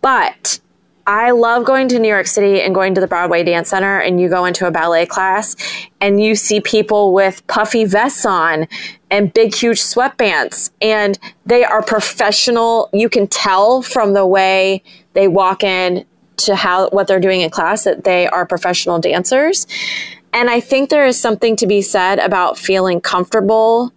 But 0.00 0.58
I 1.06 1.32
love 1.32 1.64
going 1.64 1.88
to 1.88 1.98
New 1.98 2.08
York 2.08 2.26
City 2.26 2.60
and 2.60 2.74
going 2.74 2.94
to 2.94 3.00
the 3.00 3.08
Broadway 3.08 3.42
Dance 3.42 3.70
Center, 3.70 3.98
and 3.98 4.20
you 4.20 4.28
go 4.28 4.44
into 4.44 4.66
a 4.66 4.70
ballet 4.70 5.04
class 5.06 5.56
and 6.00 6.22
you 6.22 6.34
see 6.34 6.60
people 6.60 7.12
with 7.12 7.44
puffy 7.48 7.84
vests 7.84 8.24
on 8.24 8.68
and 9.10 9.34
big, 9.34 9.54
huge 9.54 9.80
sweatbands, 9.80 10.70
and 10.80 11.18
they 11.44 11.64
are 11.64 11.82
professional. 11.82 12.88
You 12.92 13.08
can 13.08 13.26
tell 13.26 13.82
from 13.82 14.14
the 14.14 14.26
way 14.26 14.82
they 15.14 15.28
walk 15.28 15.64
in 15.64 16.04
to 16.38 16.54
how 16.54 16.88
what 16.90 17.08
they're 17.08 17.20
doing 17.20 17.40
in 17.40 17.50
class 17.50 17.84
that 17.84 18.04
they 18.04 18.26
are 18.28 18.46
professional 18.46 18.98
dancers. 18.98 19.66
And 20.32 20.48
I 20.48 20.60
think 20.60 20.88
there 20.88 21.04
is 21.04 21.20
something 21.20 21.56
to 21.56 21.66
be 21.66 21.82
said 21.82 22.18
about 22.18 22.56
feeling 22.56 23.00
comfortable 23.00 23.92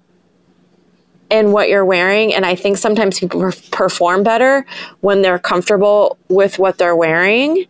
in 1.30 1.52
what 1.52 1.70
you're 1.70 1.86
wearing. 1.86 2.34
And 2.34 2.46
I 2.46 2.56
think 2.56 2.78
sometimes 2.78 3.20
people 3.20 3.52
perform 3.72 4.24
better 4.24 4.66
when 5.02 5.22
they're 5.22 5.40
comfortable 5.40 6.18
with 6.30 6.60
what 6.60 6.78
they're 6.78 6.96
wearing. 6.96 7.66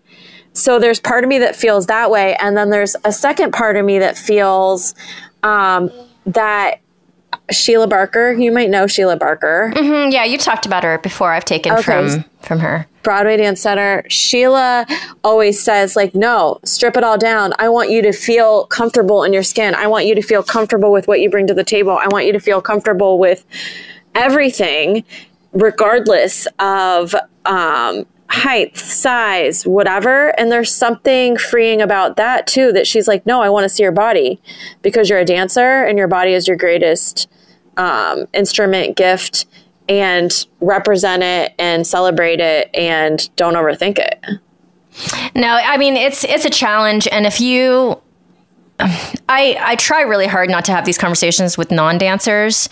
So 0.54 0.80
there's 0.80 1.00
part 1.00 1.24
of 1.24 1.30
me 1.30 1.39
that 1.39 1.56
feels 1.56 1.88
that 1.88 2.10
way. 2.10 2.36
And 2.39 2.56
then 2.56 2.70
there's 2.70 2.96
a 3.04 3.12
second 3.12 3.52
part 3.52 3.76
of 3.76 3.86
me 3.86 4.00
that 4.00 4.18
feels 4.18 4.96
um, 5.44 5.91
that 6.26 6.80
Sheila 7.52 7.88
Barker. 7.88 8.32
You 8.32 8.52
might 8.52 8.70
know 8.70 8.88
Sheila 8.88 9.18
Barker. 9.18 9.72
Mm-hmm, 9.76 10.12
yeah, 10.12 10.24
you 10.24 10.38
talked 10.38 10.65
about 10.65 10.84
her 10.84 10.98
before. 10.98 11.32
I've 11.32 11.46
taken 11.46 11.74
okay. 11.74 11.82
from 11.82 12.26
from 12.41 12.60
her. 12.60 12.88
Broadway 13.06 13.38
Dance 13.38 13.62
Center. 13.62 14.04
Sheila 14.10 14.86
always 15.24 15.63
says 15.63 15.96
like, 15.96 16.13
"No, 16.13 16.60
strip 16.65 16.98
it 16.98 17.04
all 17.06 17.18
down. 17.18 17.54
I 17.58 17.70
want 17.70 17.89
you 17.89 18.02
to 18.02 18.12
feel 18.12 18.65
comfortable 18.65 19.24
in 19.24 19.32
your 19.32 19.44
skin. 19.44 19.74
I 19.76 19.88
want 19.88 20.06
you 20.06 20.15
to 20.15 20.22
feel 20.22 20.44
comfortable 20.44 20.91
with 20.91 21.08
what 21.08 21.22
you 21.22 21.30
bring 21.30 21.48
to 21.48 21.54
the 21.54 21.63
table. 21.63 21.98
I 21.98 22.08
want 22.10 22.26
you 22.26 22.34
to 22.34 22.39
feel 22.39 22.62
comfortable 22.62 23.18
with 23.18 23.46
everything, 24.13 25.06
regardless 25.54 26.48
of 26.60 27.15
um, 27.46 28.06
height, 28.30 28.76
size, 28.78 29.65
whatever. 29.65 30.38
And 30.39 30.52
there's 30.52 30.74
something 30.74 31.38
freeing 31.38 31.82
about 31.82 32.18
that 32.18 32.48
too 32.48 32.72
that 32.74 32.88
she's 32.88 33.08
like, 33.08 33.26
no, 33.26 33.41
I 33.41 33.50
want 33.50 33.63
to 33.63 33.70
see 33.70 33.84
your 33.84 33.91
body 33.91 34.41
because 34.82 35.10
you're 35.10 35.20
a 35.20 35.26
dancer 35.26 35.84
and 35.84 35.98
your 35.98 36.08
body 36.08 36.34
is 36.34 36.48
your 36.48 36.58
greatest 36.58 37.28
um, 37.78 38.26
instrument, 38.34 38.98
gift, 38.98 39.46
and 39.88 40.48
represent 40.62 41.24
it 41.24 41.54
and 41.60 41.86
celebrate 41.86 42.39
it 42.39 42.69
and 42.74 43.30
don't 43.36 43.54
overthink 43.54 44.00
it. 44.00 44.24
No, 45.36 45.48
I 45.48 45.78
mean 45.78 45.95
it's 45.95 46.24
it's 46.24 46.45
a 46.45 46.50
challenge, 46.50 47.08
and 47.12 47.26
if 47.26 47.41
you, 47.41 48.02
I 48.80 49.58
I 49.60 49.76
try 49.76 50.02
really 50.02 50.28
hard 50.28 50.50
not 50.50 50.65
to 50.65 50.71
have 50.71 50.86
these 50.86 50.98
conversations 50.98 51.58
with 51.58 51.69
non 51.71 51.98
dancers 51.98 52.69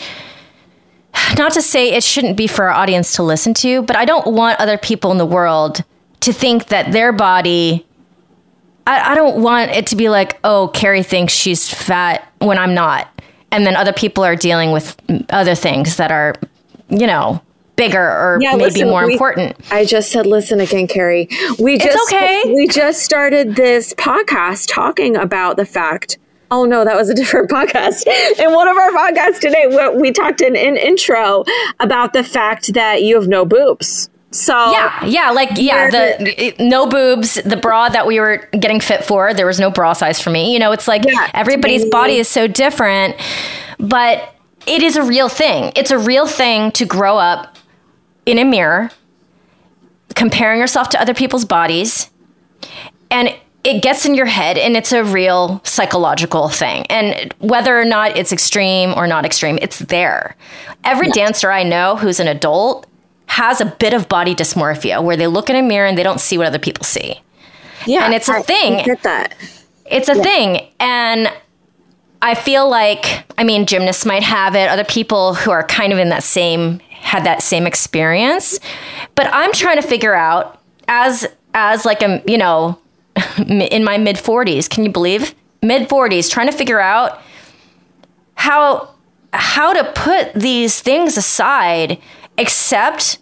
not 1.37 1.53
to 1.53 1.61
say 1.61 1.91
it 1.91 2.03
shouldn't 2.03 2.37
be 2.37 2.47
for 2.47 2.65
our 2.65 2.71
audience 2.71 3.13
to 3.13 3.23
listen 3.23 3.53
to, 3.55 3.83
but 3.83 3.95
I 3.95 4.05
don't 4.05 4.33
want 4.33 4.59
other 4.59 4.77
people 4.77 5.11
in 5.11 5.17
the 5.17 5.25
world 5.25 5.83
to 6.21 6.33
think 6.33 6.67
that 6.67 6.91
their 6.91 7.11
body. 7.11 7.85
I, 8.85 9.11
I 9.11 9.15
don't 9.15 9.41
want 9.41 9.71
it 9.71 9.87
to 9.87 9.95
be 9.95 10.09
like, 10.09 10.39
oh, 10.43 10.69
Carrie 10.73 11.03
thinks 11.03 11.33
she's 11.33 11.69
fat 11.69 12.27
when 12.39 12.57
I'm 12.57 12.73
not. 12.73 13.07
And 13.51 13.65
then 13.65 13.75
other 13.75 13.93
people 13.93 14.25
are 14.25 14.35
dealing 14.35 14.71
with 14.71 14.97
other 15.29 15.55
things 15.55 15.97
that 15.97 16.11
are, 16.11 16.35
you 16.99 17.07
know, 17.07 17.41
bigger 17.75 17.99
or 17.99 18.37
yeah, 18.41 18.51
maybe 18.51 18.71
listen, 18.71 18.89
more 18.89 19.05
we, 19.05 19.13
important. 19.13 19.55
I 19.71 19.85
just 19.85 20.11
said, 20.11 20.25
listen 20.25 20.59
again, 20.59 20.87
Carrie. 20.87 21.27
We 21.59 21.77
just 21.77 21.89
it's 21.91 22.13
okay. 22.13 22.53
we 22.53 22.67
just 22.67 23.03
started 23.03 23.55
this 23.55 23.93
podcast 23.95 24.73
talking 24.73 25.15
about 25.15 25.57
the 25.57 25.65
fact 25.65 26.17
Oh 26.51 26.65
no, 26.65 26.85
that 26.85 26.95
was 26.95 27.09
a 27.09 27.15
different 27.15 27.49
podcast. 27.51 28.05
In 28.37 28.53
one 28.53 28.67
of 28.67 28.77
our 28.77 28.91
podcasts 28.91 29.39
today, 29.39 29.89
we 29.95 30.11
talked 30.11 30.39
in 30.39 30.55
an 30.55 30.77
in 30.77 30.77
intro 30.77 31.43
about 31.79 32.13
the 32.13 32.23
fact 32.23 32.75
that 32.75 33.01
you 33.01 33.15
have 33.15 33.27
no 33.27 33.43
boobs. 33.43 34.09
So 34.29 34.53
yeah, 34.71 35.03
yeah, 35.05 35.31
like 35.31 35.49
yeah, 35.55 35.89
the 35.89 36.55
no 36.59 36.87
boobs, 36.87 37.35
the 37.43 37.57
bra 37.57 37.89
that 37.89 38.05
we 38.05 38.19
were 38.19 38.37
getting 38.51 38.79
fit 38.79 39.03
for, 39.03 39.33
there 39.33 39.45
was 39.47 39.59
no 39.59 39.71
bra 39.71 39.93
size 39.93 40.19
for 40.19 40.29
me. 40.29 40.53
You 40.53 40.59
know, 40.59 40.71
it's 40.71 40.87
like 40.87 41.05
yeah, 41.05 41.29
everybody's 41.33 41.85
body 41.85 42.17
is 42.17 42.27
so 42.27 42.47
different, 42.47 43.15
but 43.79 44.32
it 44.65 44.83
is 44.83 44.95
a 44.95 45.03
real 45.03 45.29
thing. 45.29 45.71
It's 45.75 45.91
a 45.91 45.97
real 45.97 46.27
thing 46.27 46.71
to 46.73 46.85
grow 46.85 47.17
up 47.17 47.57
in 48.25 48.37
a 48.39 48.45
mirror, 48.45 48.91
comparing 50.15 50.59
yourself 50.59 50.89
to 50.89 51.01
other 51.01 51.13
people's 51.13 51.45
bodies, 51.45 52.09
and 53.11 53.35
it 53.63 53.81
gets 53.81 54.05
in 54.05 54.13
your 54.13 54.25
head 54.25 54.57
and 54.57 54.75
it's 54.75 54.91
a 54.91 55.03
real 55.03 55.61
psychological 55.63 56.49
thing. 56.49 56.85
And 56.87 57.33
whether 57.39 57.79
or 57.79 57.85
not 57.85 58.17
it's 58.17 58.31
extreme 58.31 58.93
or 58.95 59.07
not 59.07 59.25
extreme, 59.25 59.57
it's 59.61 59.79
there. 59.79 60.35
Every 60.83 61.07
yes. 61.07 61.15
dancer 61.15 61.51
I 61.51 61.63
know 61.63 61.95
who's 61.95 62.19
an 62.19 62.27
adult 62.27 62.87
has 63.27 63.61
a 63.61 63.65
bit 63.65 63.93
of 63.93 64.09
body 64.09 64.35
dysmorphia 64.35 65.01
where 65.01 65.15
they 65.15 65.27
look 65.27 65.49
in 65.49 65.55
a 65.55 65.61
mirror 65.61 65.87
and 65.87 65.97
they 65.97 66.03
don't 66.03 66.19
see 66.19 66.37
what 66.37 66.45
other 66.45 66.59
people 66.59 66.83
see. 66.83 67.21
Yeah. 67.87 68.05
And 68.05 68.13
it's 68.13 68.27
a 68.27 68.33
I, 68.33 68.41
thing. 68.41 68.73
I 68.75 68.83
get 68.83 69.03
that. 69.03 69.35
It's 69.85 70.09
a 70.09 70.15
yeah. 70.15 70.23
thing. 70.23 70.67
And 70.79 71.31
I 72.23 72.35
feel 72.35 72.69
like, 72.69 73.25
I 73.37 73.43
mean, 73.43 73.65
gymnasts 73.65 74.05
might 74.05 74.23
have 74.23 74.55
it, 74.55 74.69
other 74.69 74.85
people 74.85 75.33
who 75.33 75.51
are 75.51 75.61
kind 75.67 75.91
of 75.91 75.99
in 75.99 76.07
that 76.07 76.23
same, 76.23 76.79
had 76.89 77.25
that 77.25 77.43
same 77.43 77.67
experience. 77.67 78.61
But 79.15 79.27
I'm 79.33 79.51
trying 79.51 79.75
to 79.75 79.85
figure 79.85 80.13
out 80.13 80.61
as, 80.87 81.27
as 81.53 81.83
like 81.83 82.01
a, 82.01 82.23
you 82.25 82.37
know, 82.37 82.79
in 83.37 83.83
my 83.83 83.97
mid 83.97 84.15
40s. 84.15 84.69
Can 84.69 84.85
you 84.85 84.89
believe? 84.89 85.35
Mid 85.61 85.89
40s, 85.89 86.31
trying 86.31 86.47
to 86.47 86.53
figure 86.53 86.79
out 86.79 87.21
how 88.35 88.89
how 89.33 89.73
to 89.73 89.91
put 89.93 90.33
these 90.33 90.79
things 90.79 91.17
aside, 91.17 91.99
accept 92.37 93.17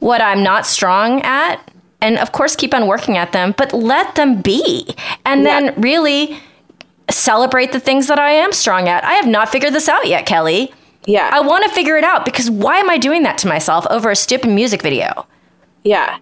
what 0.00 0.20
I'm 0.20 0.42
not 0.42 0.66
strong 0.66 1.22
at, 1.22 1.70
and 2.00 2.18
of 2.18 2.32
course 2.32 2.56
keep 2.56 2.74
on 2.74 2.86
working 2.86 3.16
at 3.16 3.32
them, 3.32 3.54
but 3.56 3.72
let 3.72 4.14
them 4.14 4.42
be. 4.42 4.94
And 5.24 5.44
yeah. 5.44 5.60
then 5.60 5.80
really 5.80 6.40
celebrate 7.10 7.72
the 7.72 7.80
things 7.80 8.08
that 8.08 8.18
I 8.18 8.32
am 8.32 8.52
strong 8.52 8.88
at. 8.88 9.04
I 9.04 9.14
have 9.14 9.26
not 9.26 9.48
figured 9.48 9.72
this 9.72 9.88
out 9.88 10.06
yet, 10.06 10.26
Kelly. 10.26 10.72
Yeah. 11.06 11.30
I 11.32 11.40
want 11.40 11.64
to 11.64 11.70
figure 11.70 11.96
it 11.96 12.04
out 12.04 12.24
because 12.24 12.50
why 12.50 12.78
am 12.78 12.88
I 12.88 12.98
doing 12.98 13.22
that 13.24 13.38
to 13.38 13.48
myself 13.48 13.86
over 13.90 14.10
a 14.10 14.16
stupid 14.16 14.50
music 14.50 14.82
video? 14.82 15.26
Yeah. 15.84 16.18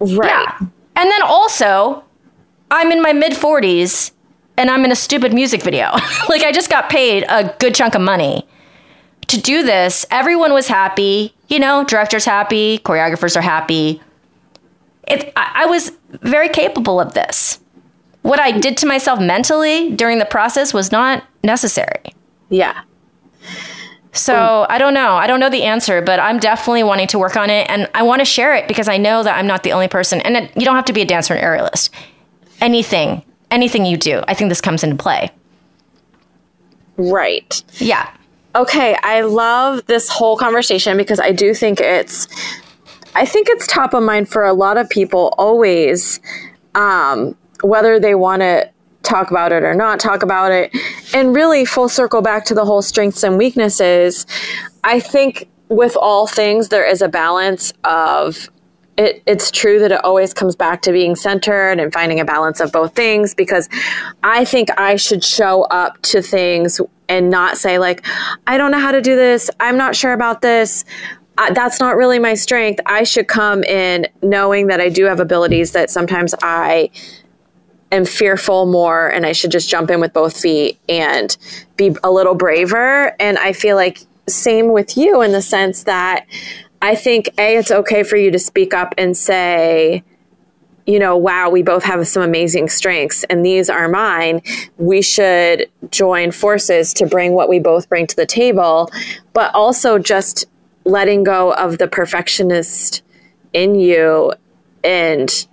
Right. 0.00 0.30
Yeah. 0.30 0.58
And 0.96 1.10
then 1.10 1.22
also, 1.22 2.04
I'm 2.70 2.90
in 2.90 3.02
my 3.02 3.12
mid 3.12 3.32
40s 3.32 4.12
and 4.56 4.70
I'm 4.70 4.84
in 4.84 4.92
a 4.92 4.96
stupid 4.96 5.32
music 5.34 5.62
video. 5.62 5.90
like, 6.28 6.42
I 6.42 6.52
just 6.52 6.70
got 6.70 6.88
paid 6.88 7.24
a 7.28 7.54
good 7.58 7.74
chunk 7.74 7.94
of 7.94 8.00
money 8.00 8.46
to 9.28 9.40
do 9.40 9.62
this. 9.62 10.06
Everyone 10.10 10.52
was 10.52 10.68
happy. 10.68 11.34
You 11.48 11.58
know, 11.58 11.84
director's 11.84 12.24
happy, 12.24 12.78
choreographers 12.78 13.36
are 13.36 13.42
happy. 13.42 14.00
It, 15.06 15.32
I, 15.36 15.62
I 15.64 15.66
was 15.66 15.92
very 16.10 16.48
capable 16.48 17.00
of 17.00 17.14
this. 17.14 17.58
What 18.22 18.40
I 18.40 18.52
did 18.52 18.76
to 18.78 18.86
myself 18.86 19.20
mentally 19.20 19.90
during 19.90 20.18
the 20.18 20.24
process 20.24 20.72
was 20.72 20.92
not 20.92 21.24
necessary. 21.42 22.14
Yeah. 22.48 22.82
So 24.12 24.66
I 24.68 24.78
don't 24.78 24.94
know. 24.94 25.14
I 25.14 25.26
don't 25.26 25.40
know 25.40 25.48
the 25.48 25.62
answer, 25.62 26.02
but 26.02 26.20
I'm 26.20 26.38
definitely 26.38 26.82
wanting 26.82 27.08
to 27.08 27.18
work 27.18 27.36
on 27.36 27.48
it, 27.48 27.68
and 27.70 27.88
I 27.94 28.02
want 28.02 28.20
to 28.20 28.26
share 28.26 28.54
it 28.54 28.68
because 28.68 28.88
I 28.88 28.98
know 28.98 29.22
that 29.22 29.38
I'm 29.38 29.46
not 29.46 29.62
the 29.62 29.72
only 29.72 29.88
person. 29.88 30.20
And 30.20 30.36
it, 30.36 30.52
you 30.56 30.64
don't 30.64 30.76
have 30.76 30.84
to 30.86 30.92
be 30.92 31.00
a 31.00 31.06
dancer 31.06 31.34
and 31.34 31.42
aerialist. 31.42 31.90
Anything, 32.60 33.24
anything 33.50 33.86
you 33.86 33.96
do, 33.96 34.22
I 34.28 34.34
think 34.34 34.50
this 34.50 34.60
comes 34.60 34.84
into 34.84 34.96
play. 34.96 35.30
Right. 36.98 37.62
Yeah. 37.78 38.10
Okay, 38.54 38.96
I 39.02 39.22
love 39.22 39.86
this 39.86 40.10
whole 40.10 40.36
conversation 40.36 40.98
because 40.98 41.18
I 41.18 41.32
do 41.32 41.54
think 41.54 41.80
it's 41.80 42.28
I 43.14 43.24
think 43.24 43.48
it's 43.48 43.66
top 43.66 43.94
of 43.94 44.02
mind 44.02 44.28
for 44.28 44.44
a 44.44 44.52
lot 44.52 44.76
of 44.76 44.88
people 44.90 45.34
always 45.38 46.20
um, 46.74 47.34
whether 47.62 47.98
they 47.98 48.14
want 48.14 48.42
to 48.42 48.70
talk 49.02 49.30
about 49.30 49.52
it 49.52 49.64
or 49.64 49.74
not 49.74 49.98
talk 49.98 50.22
about 50.22 50.52
it. 50.52 50.74
And 51.14 51.34
really, 51.34 51.64
full 51.64 51.88
circle 51.88 52.22
back 52.22 52.44
to 52.46 52.54
the 52.54 52.64
whole 52.64 52.82
strengths 52.82 53.22
and 53.22 53.36
weaknesses. 53.36 54.26
I 54.84 55.00
think 55.00 55.48
with 55.68 55.96
all 55.96 56.26
things, 56.26 56.68
there 56.68 56.84
is 56.84 57.02
a 57.02 57.08
balance 57.08 57.72
of 57.84 58.50
it, 58.98 59.22
it's 59.26 59.50
true 59.50 59.78
that 59.78 59.90
it 59.90 60.04
always 60.04 60.34
comes 60.34 60.54
back 60.54 60.82
to 60.82 60.92
being 60.92 61.16
centered 61.16 61.80
and 61.80 61.92
finding 61.92 62.20
a 62.20 62.26
balance 62.26 62.60
of 62.60 62.72
both 62.72 62.94
things 62.94 63.34
because 63.34 63.68
I 64.22 64.44
think 64.44 64.68
I 64.78 64.96
should 64.96 65.24
show 65.24 65.62
up 65.64 66.00
to 66.02 66.20
things 66.20 66.78
and 67.08 67.30
not 67.30 67.56
say, 67.56 67.78
like, 67.78 68.04
I 68.46 68.58
don't 68.58 68.70
know 68.70 68.78
how 68.78 68.92
to 68.92 69.00
do 69.00 69.16
this. 69.16 69.50
I'm 69.60 69.78
not 69.78 69.96
sure 69.96 70.12
about 70.12 70.42
this. 70.42 70.84
Uh, 71.38 71.52
that's 71.54 71.80
not 71.80 71.96
really 71.96 72.18
my 72.18 72.34
strength. 72.34 72.80
I 72.84 73.04
should 73.04 73.28
come 73.28 73.64
in 73.64 74.06
knowing 74.22 74.66
that 74.66 74.80
I 74.80 74.90
do 74.90 75.06
have 75.06 75.20
abilities 75.20 75.72
that 75.72 75.90
sometimes 75.90 76.34
I 76.42 76.90
am 77.92 78.04
fearful 78.04 78.66
more 78.66 79.08
and 79.08 79.24
I 79.24 79.32
should 79.32 79.50
just 79.50 79.68
jump 79.68 79.90
in 79.90 80.00
with 80.00 80.12
both 80.12 80.40
feet 80.40 80.78
and 80.88 81.36
be 81.76 81.94
a 82.02 82.10
little 82.10 82.34
braver. 82.34 83.14
And 83.20 83.38
I 83.38 83.52
feel 83.52 83.76
like 83.76 84.00
same 84.28 84.72
with 84.72 84.96
you 84.96 85.22
in 85.22 85.32
the 85.32 85.42
sense 85.42 85.84
that 85.84 86.26
I 86.80 86.94
think 86.94 87.28
A, 87.38 87.56
it's 87.56 87.70
okay 87.70 88.02
for 88.02 88.16
you 88.16 88.30
to 88.30 88.38
speak 88.38 88.74
up 88.74 88.94
and 88.98 89.16
say, 89.16 90.02
you 90.86 90.98
know, 90.98 91.16
wow, 91.16 91.48
we 91.48 91.62
both 91.62 91.84
have 91.84 92.06
some 92.08 92.22
amazing 92.22 92.68
strengths 92.68 93.22
and 93.24 93.44
these 93.46 93.70
are 93.70 93.88
mine. 93.88 94.42
We 94.78 95.00
should 95.00 95.70
join 95.90 96.32
forces 96.32 96.92
to 96.94 97.06
bring 97.06 97.34
what 97.34 97.48
we 97.48 97.60
both 97.60 97.88
bring 97.88 98.06
to 98.08 98.16
the 98.16 98.26
table, 98.26 98.90
but 99.32 99.54
also 99.54 99.98
just 99.98 100.46
letting 100.84 101.22
go 101.22 101.52
of 101.54 101.78
the 101.78 101.86
perfectionist 101.86 103.02
in 103.52 103.76
you 103.76 104.32
and 104.82 105.46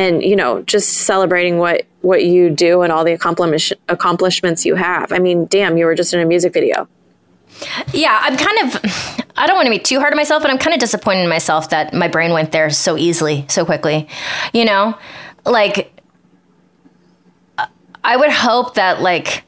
and 0.00 0.22
you 0.22 0.36
know 0.36 0.62
just 0.62 0.88
celebrating 0.88 1.58
what 1.58 1.86
what 2.00 2.24
you 2.24 2.48
do 2.48 2.80
and 2.80 2.90
all 2.92 3.04
the 3.04 3.12
accomplish, 3.12 3.72
accomplishments 3.88 4.64
you 4.64 4.74
have. 4.74 5.12
I 5.12 5.18
mean 5.18 5.46
damn 5.46 5.76
you 5.76 5.84
were 5.84 5.94
just 5.94 6.14
in 6.14 6.20
a 6.20 6.24
music 6.24 6.52
video. 6.52 6.88
Yeah 7.92 8.18
i'm 8.22 8.36
kind 8.36 8.58
of 8.62 8.80
i 9.36 9.46
don't 9.46 9.56
want 9.56 9.66
to 9.66 9.70
be 9.70 9.78
too 9.78 9.98
hard 9.98 10.12
on 10.12 10.16
myself 10.16 10.40
but 10.40 10.50
i'm 10.50 10.56
kind 10.58 10.72
of 10.72 10.80
disappointed 10.80 11.22
in 11.24 11.28
myself 11.28 11.70
that 11.70 11.92
my 11.92 12.08
brain 12.08 12.32
went 12.32 12.52
there 12.52 12.70
so 12.70 12.96
easily 12.96 13.44
so 13.48 13.64
quickly 13.64 14.08
you 14.54 14.64
know? 14.64 14.96
Like 15.44 16.00
i 18.04 18.16
would 18.16 18.30
hope 18.30 18.74
that 18.74 19.02
like 19.02 19.44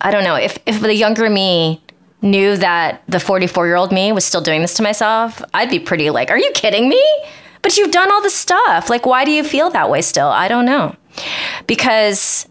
i 0.00 0.10
don't 0.10 0.24
know 0.24 0.34
if 0.34 0.58
if 0.66 0.80
the 0.80 0.94
younger 0.94 1.28
me 1.28 1.80
knew 2.22 2.56
that 2.56 3.02
the 3.06 3.20
44 3.20 3.66
year 3.66 3.76
old 3.76 3.92
me 3.92 4.10
was 4.10 4.24
still 4.24 4.40
doing 4.40 4.60
this 4.62 4.74
to 4.74 4.82
myself 4.82 5.42
i'd 5.54 5.70
be 5.70 5.78
pretty 5.78 6.10
like 6.10 6.30
are 6.30 6.38
you 6.38 6.50
kidding 6.54 6.88
me 6.88 7.02
but 7.62 7.76
you've 7.76 7.90
done 7.90 8.10
all 8.10 8.22
the 8.22 8.30
stuff. 8.30 8.90
Like, 8.90 9.06
why 9.06 9.24
do 9.24 9.30
you 9.30 9.44
feel 9.44 9.70
that 9.70 9.90
way 9.90 10.02
still? 10.02 10.28
I 10.28 10.48
don't 10.48 10.64
know. 10.64 10.94
Because, 11.66 12.48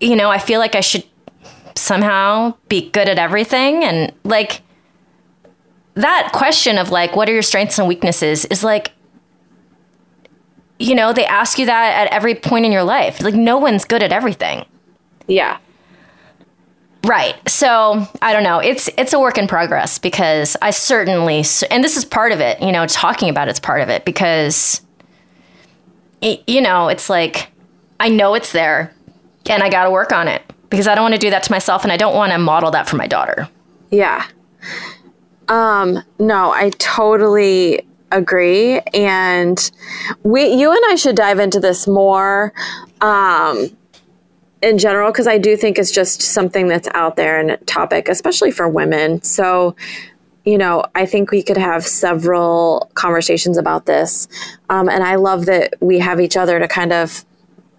you 0.00 0.16
know, 0.16 0.30
I 0.30 0.38
feel 0.38 0.60
like 0.60 0.74
I 0.74 0.80
should 0.80 1.04
somehow 1.74 2.54
be 2.68 2.90
good 2.90 3.08
at 3.08 3.18
everything. 3.18 3.84
And 3.84 4.12
like, 4.24 4.62
that 5.94 6.30
question 6.32 6.78
of 6.78 6.90
like, 6.90 7.16
what 7.16 7.28
are 7.28 7.32
your 7.32 7.42
strengths 7.42 7.78
and 7.78 7.88
weaknesses 7.88 8.44
is 8.46 8.62
like, 8.64 8.92
you 10.78 10.94
know, 10.94 11.12
they 11.12 11.24
ask 11.24 11.58
you 11.58 11.66
that 11.66 12.06
at 12.06 12.12
every 12.12 12.34
point 12.34 12.66
in 12.66 12.72
your 12.72 12.82
life. 12.82 13.20
Like, 13.20 13.34
no 13.34 13.58
one's 13.58 13.84
good 13.84 14.02
at 14.02 14.12
everything. 14.12 14.66
Yeah. 15.26 15.58
Right. 17.04 17.36
So 17.48 18.08
I 18.22 18.32
don't 18.32 18.42
know. 18.42 18.60
It's 18.60 18.88
it's 18.96 19.12
a 19.12 19.20
work 19.20 19.36
in 19.36 19.46
progress 19.46 19.98
because 19.98 20.56
I 20.62 20.70
certainly 20.70 21.44
and 21.70 21.84
this 21.84 21.96
is 21.98 22.04
part 22.04 22.32
of 22.32 22.40
it. 22.40 22.62
You 22.62 22.72
know, 22.72 22.86
talking 22.86 23.28
about 23.28 23.48
it's 23.48 23.60
part 23.60 23.82
of 23.82 23.90
it 23.90 24.06
because 24.06 24.80
it, 26.22 26.42
you 26.46 26.62
know 26.62 26.88
it's 26.88 27.10
like 27.10 27.48
I 28.00 28.08
know 28.08 28.34
it's 28.34 28.52
there 28.52 28.94
and 29.50 29.62
I 29.62 29.68
got 29.68 29.84
to 29.84 29.90
work 29.90 30.12
on 30.12 30.28
it 30.28 30.42
because 30.70 30.86
I 30.86 30.94
don't 30.94 31.04
want 31.04 31.14
to 31.14 31.20
do 31.20 31.30
that 31.30 31.42
to 31.42 31.52
myself 31.52 31.82
and 31.82 31.92
I 31.92 31.98
don't 31.98 32.14
want 32.14 32.32
to 32.32 32.38
model 32.38 32.70
that 32.70 32.88
for 32.88 32.96
my 32.96 33.06
daughter. 33.06 33.48
Yeah. 33.90 34.26
Um. 35.48 36.02
No, 36.18 36.52
I 36.52 36.70
totally 36.78 37.86
agree, 38.10 38.78
and 38.94 39.70
we, 40.22 40.46
you 40.46 40.70
and 40.70 40.80
I 40.88 40.94
should 40.94 41.16
dive 41.16 41.38
into 41.38 41.60
this 41.60 41.86
more. 41.86 42.54
Um 43.02 43.76
in 44.64 44.78
general 44.78 45.12
because 45.12 45.26
I 45.26 45.38
do 45.38 45.56
think 45.56 45.78
it's 45.78 45.90
just 45.90 46.22
something 46.22 46.68
that's 46.68 46.88
out 46.94 47.16
there 47.16 47.38
and 47.38 47.50
a 47.50 47.56
topic, 47.58 48.08
especially 48.08 48.50
for 48.50 48.68
women. 48.68 49.22
So, 49.22 49.76
you 50.44 50.58
know, 50.58 50.84
I 50.94 51.06
think 51.06 51.30
we 51.30 51.42
could 51.42 51.56
have 51.56 51.84
several 51.84 52.90
conversations 52.94 53.58
about 53.58 53.86
this. 53.86 54.26
Um, 54.70 54.88
and 54.88 55.04
I 55.04 55.16
love 55.16 55.46
that 55.46 55.74
we 55.80 55.98
have 55.98 56.20
each 56.20 56.36
other 56.36 56.58
to 56.58 56.66
kind 56.66 56.92
of 56.92 57.24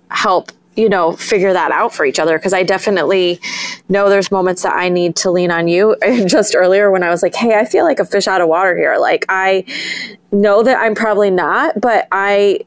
help, 0.09 0.51
you 0.75 0.87
know, 0.87 1.13
figure 1.13 1.53
that 1.53 1.71
out 1.71 1.93
for 1.93 2.05
each 2.05 2.19
other. 2.19 2.37
Because 2.37 2.53
I 2.53 2.63
definitely 2.63 3.39
know 3.89 4.09
there's 4.09 4.31
moments 4.31 4.61
that 4.61 4.75
I 4.75 4.89
need 4.89 5.15
to 5.17 5.31
lean 5.31 5.49
on 5.51 5.67
you. 5.67 5.95
Just 6.27 6.55
earlier 6.55 6.91
when 6.91 7.03
I 7.03 7.09
was 7.09 7.23
like, 7.23 7.33
hey, 7.33 7.57
I 7.57 7.65
feel 7.65 7.83
like 7.83 7.99
a 7.99 8.05
fish 8.05 8.27
out 8.27 8.41
of 8.41 8.47
water 8.47 8.77
here. 8.77 8.97
Like, 8.99 9.25
I 9.27 9.65
know 10.31 10.61
that 10.63 10.77
I'm 10.77 10.93
probably 10.93 11.31
not, 11.31 11.79
but 11.81 12.07
I 12.11 12.61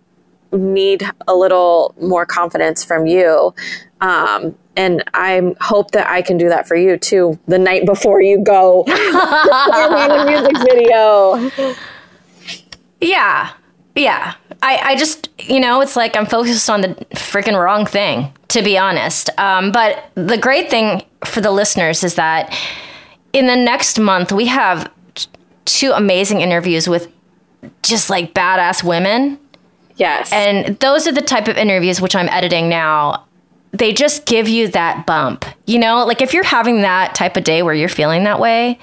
need 0.53 1.03
a 1.27 1.35
little 1.35 1.95
more 2.01 2.25
confidence 2.25 2.85
from 2.85 3.07
you 3.07 3.55
um, 4.01 4.57
and 4.77 5.03
I 5.13 5.55
hope 5.61 5.91
that 5.91 6.09
I 6.09 6.23
can 6.23 6.39
do 6.39 6.49
that 6.49 6.69
for 6.69 6.77
you 6.77 6.97
too 6.97 7.39
the 7.49 7.59
night 7.59 7.85
before 7.85 8.23
you 8.23 8.43
go 8.43 8.85
a 8.87 10.25
music 10.27 10.57
video. 10.59 11.75
Yeah. 13.01 13.53
Yeah. 13.95 14.35
I, 14.61 14.77
I 14.79 14.97
just, 14.97 15.29
you 15.39 15.61
know, 15.61 15.81
it's 15.81 15.95
like 15.95 16.17
I'm 16.17 16.27
focused 16.27 16.69
on 16.69 16.81
the 16.81 16.89
freaking 17.15 17.57
wrong 17.57 17.87
thing, 17.87 18.33
to 18.49 18.61
be 18.61 18.77
honest. 18.77 19.31
Um, 19.39 19.71
but 19.71 20.11
the 20.17 20.37
great 20.37 20.69
thing 20.69 21.05
for 21.25 21.41
the 21.41 21.53
listeners 21.53 22.03
is 22.03 22.17
that 22.17 22.53
in 23.33 23.47
the 23.47 23.55
next 23.55 24.01
month, 24.01 24.33
we 24.33 24.47
have 24.47 24.91
two 25.65 25.93
amazing 25.93 26.41
interviews 26.41 26.89
with 26.89 27.07
just 27.85 28.11
like 28.11 28.35
badass 28.35 28.83
women. 28.83 29.39
Yes. 29.99 30.33
And 30.33 30.79
those 30.81 31.07
are 31.07 31.13
the 31.13 31.23
type 31.23 31.49
of 31.49 31.57
interviews 31.57 32.01
which 32.01 32.17
I'm 32.17 32.29
editing 32.29 32.69
now 32.69 33.25
they 33.73 33.93
just 33.93 34.27
give 34.27 34.49
you 34.49 34.69
that 34.69 35.07
bump. 35.07 35.45
You 35.67 35.79
know, 35.79 36.05
like 36.05 36.23
if 36.23 36.33
you're 36.33 36.45
having 36.45 36.83
that 36.83 37.15
type 37.15 37.37
of 37.37 37.45
day 37.45 37.63
where 37.63 37.75
you're 37.75 37.89
feeling 37.89 38.25
that 38.25 38.41
way, 38.41 38.79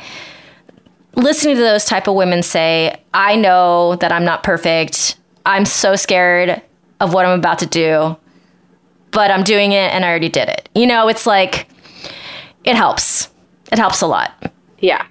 listening 1.16 1.56
to 1.56 1.62
those 1.62 1.86
type 1.86 2.08
of 2.08 2.16
women 2.16 2.44
say, 2.44 2.96
"I 3.14 3.36
know 3.36 3.96
that 3.98 4.12
I'm 4.12 4.26
not 4.26 4.44
perfect. 4.44 5.18
I'm 5.46 5.66
so 5.66 5.96
scared 5.96 6.62
of 7.00 7.14
what 7.14 7.26
I'm 7.26 7.38
about 7.40 7.60
to 7.60 7.66
do, 7.66 8.18
but 9.12 9.32
I'm 9.32 9.44
doing 9.44 9.72
it 9.72 9.92
and 9.94 10.06
I 10.06 10.10
already 10.10 10.30
did 10.30 10.50
it." 10.50 10.70
You 10.76 10.88
know, 10.88 11.08
it's 11.08 11.26
like 11.26 11.68
it 12.64 12.76
helps. 12.76 13.30
It 13.72 13.80
helps 13.80 14.02
a 14.02 14.08
lot. 14.08 14.32
Yeah. 14.80 15.06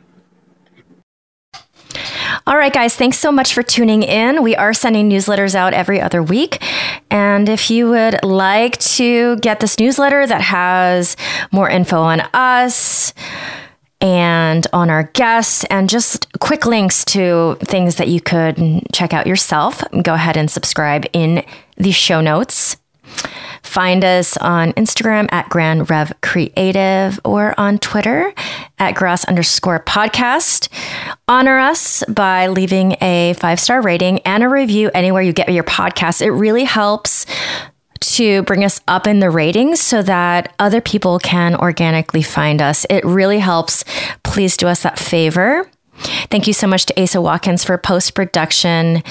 All 2.46 2.56
right, 2.56 2.72
guys, 2.72 2.96
thanks 2.96 3.18
so 3.18 3.32
much 3.32 3.54
for 3.54 3.62
tuning 3.62 4.02
in. 4.02 4.42
We 4.42 4.56
are 4.56 4.74
sending 4.74 5.08
newsletters 5.08 5.54
out 5.54 5.74
every 5.74 6.00
other 6.00 6.22
week. 6.22 6.62
And 7.10 7.48
if 7.48 7.70
you 7.70 7.88
would 7.90 8.22
like 8.22 8.78
to 8.78 9.36
get 9.36 9.60
this 9.60 9.78
newsletter 9.78 10.26
that 10.26 10.40
has 10.40 11.16
more 11.52 11.68
info 11.68 12.00
on 12.00 12.20
us, 12.32 13.12
and 14.00 14.66
on 14.74 14.90
our 14.90 15.04
guests, 15.04 15.64
and 15.70 15.88
just 15.88 16.30
quick 16.38 16.66
links 16.66 17.06
to 17.06 17.56
things 17.62 17.96
that 17.96 18.08
you 18.08 18.20
could 18.20 18.82
check 18.92 19.14
out 19.14 19.26
yourself, 19.26 19.82
go 20.02 20.12
ahead 20.12 20.36
and 20.36 20.50
subscribe 20.50 21.06
in 21.14 21.42
the 21.76 21.90
show 21.90 22.20
notes. 22.20 22.76
Find 23.62 24.04
us 24.04 24.36
on 24.36 24.72
Instagram 24.74 25.26
at 25.32 25.48
Grand 25.48 25.90
Rev 25.90 26.12
Creative 26.22 27.18
or 27.24 27.58
on 27.58 27.78
Twitter 27.78 28.32
at 28.78 28.94
Grass 28.94 29.24
underscore 29.24 29.80
podcast. 29.80 30.68
Honor 31.26 31.58
us 31.58 32.04
by 32.08 32.46
leaving 32.48 32.96
a 33.00 33.34
five 33.38 33.58
star 33.58 33.82
rating 33.82 34.20
and 34.20 34.42
a 34.42 34.48
review 34.48 34.90
anywhere 34.94 35.22
you 35.22 35.32
get 35.32 35.52
your 35.52 35.64
podcast. 35.64 36.22
It 36.22 36.30
really 36.30 36.64
helps 36.64 37.26
to 38.00 38.42
bring 38.42 38.64
us 38.64 38.80
up 38.86 39.06
in 39.06 39.20
the 39.20 39.30
ratings 39.30 39.80
so 39.80 40.02
that 40.02 40.54
other 40.58 40.80
people 40.80 41.18
can 41.18 41.56
organically 41.56 42.22
find 42.22 42.60
us. 42.60 42.84
It 42.90 43.04
really 43.04 43.38
helps. 43.38 43.84
Please 44.22 44.56
do 44.56 44.68
us 44.68 44.82
that 44.82 44.98
favor. 44.98 45.68
Thank 46.30 46.46
you 46.46 46.52
so 46.52 46.66
much 46.66 46.86
to 46.86 47.02
Asa 47.02 47.20
Watkins 47.20 47.64
for 47.64 47.78
post 47.78 48.14
production. 48.14 49.02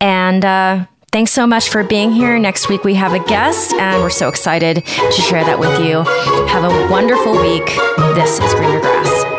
And 0.00 0.44
uh, 0.44 0.86
Thanks 1.14 1.30
so 1.30 1.46
much 1.46 1.68
for 1.68 1.84
being 1.84 2.10
here. 2.10 2.36
Next 2.40 2.68
week 2.68 2.82
we 2.82 2.94
have 2.94 3.12
a 3.12 3.20
guest, 3.20 3.72
and 3.74 4.02
we're 4.02 4.10
so 4.10 4.28
excited 4.28 4.84
to 4.84 5.22
share 5.22 5.44
that 5.44 5.60
with 5.60 5.78
you. 5.78 6.02
Have 6.48 6.64
a 6.64 6.90
wonderful 6.90 7.40
week. 7.40 7.66
This 8.16 8.40
is 8.40 8.52
Greener 8.54 8.80
Grass. 8.80 9.33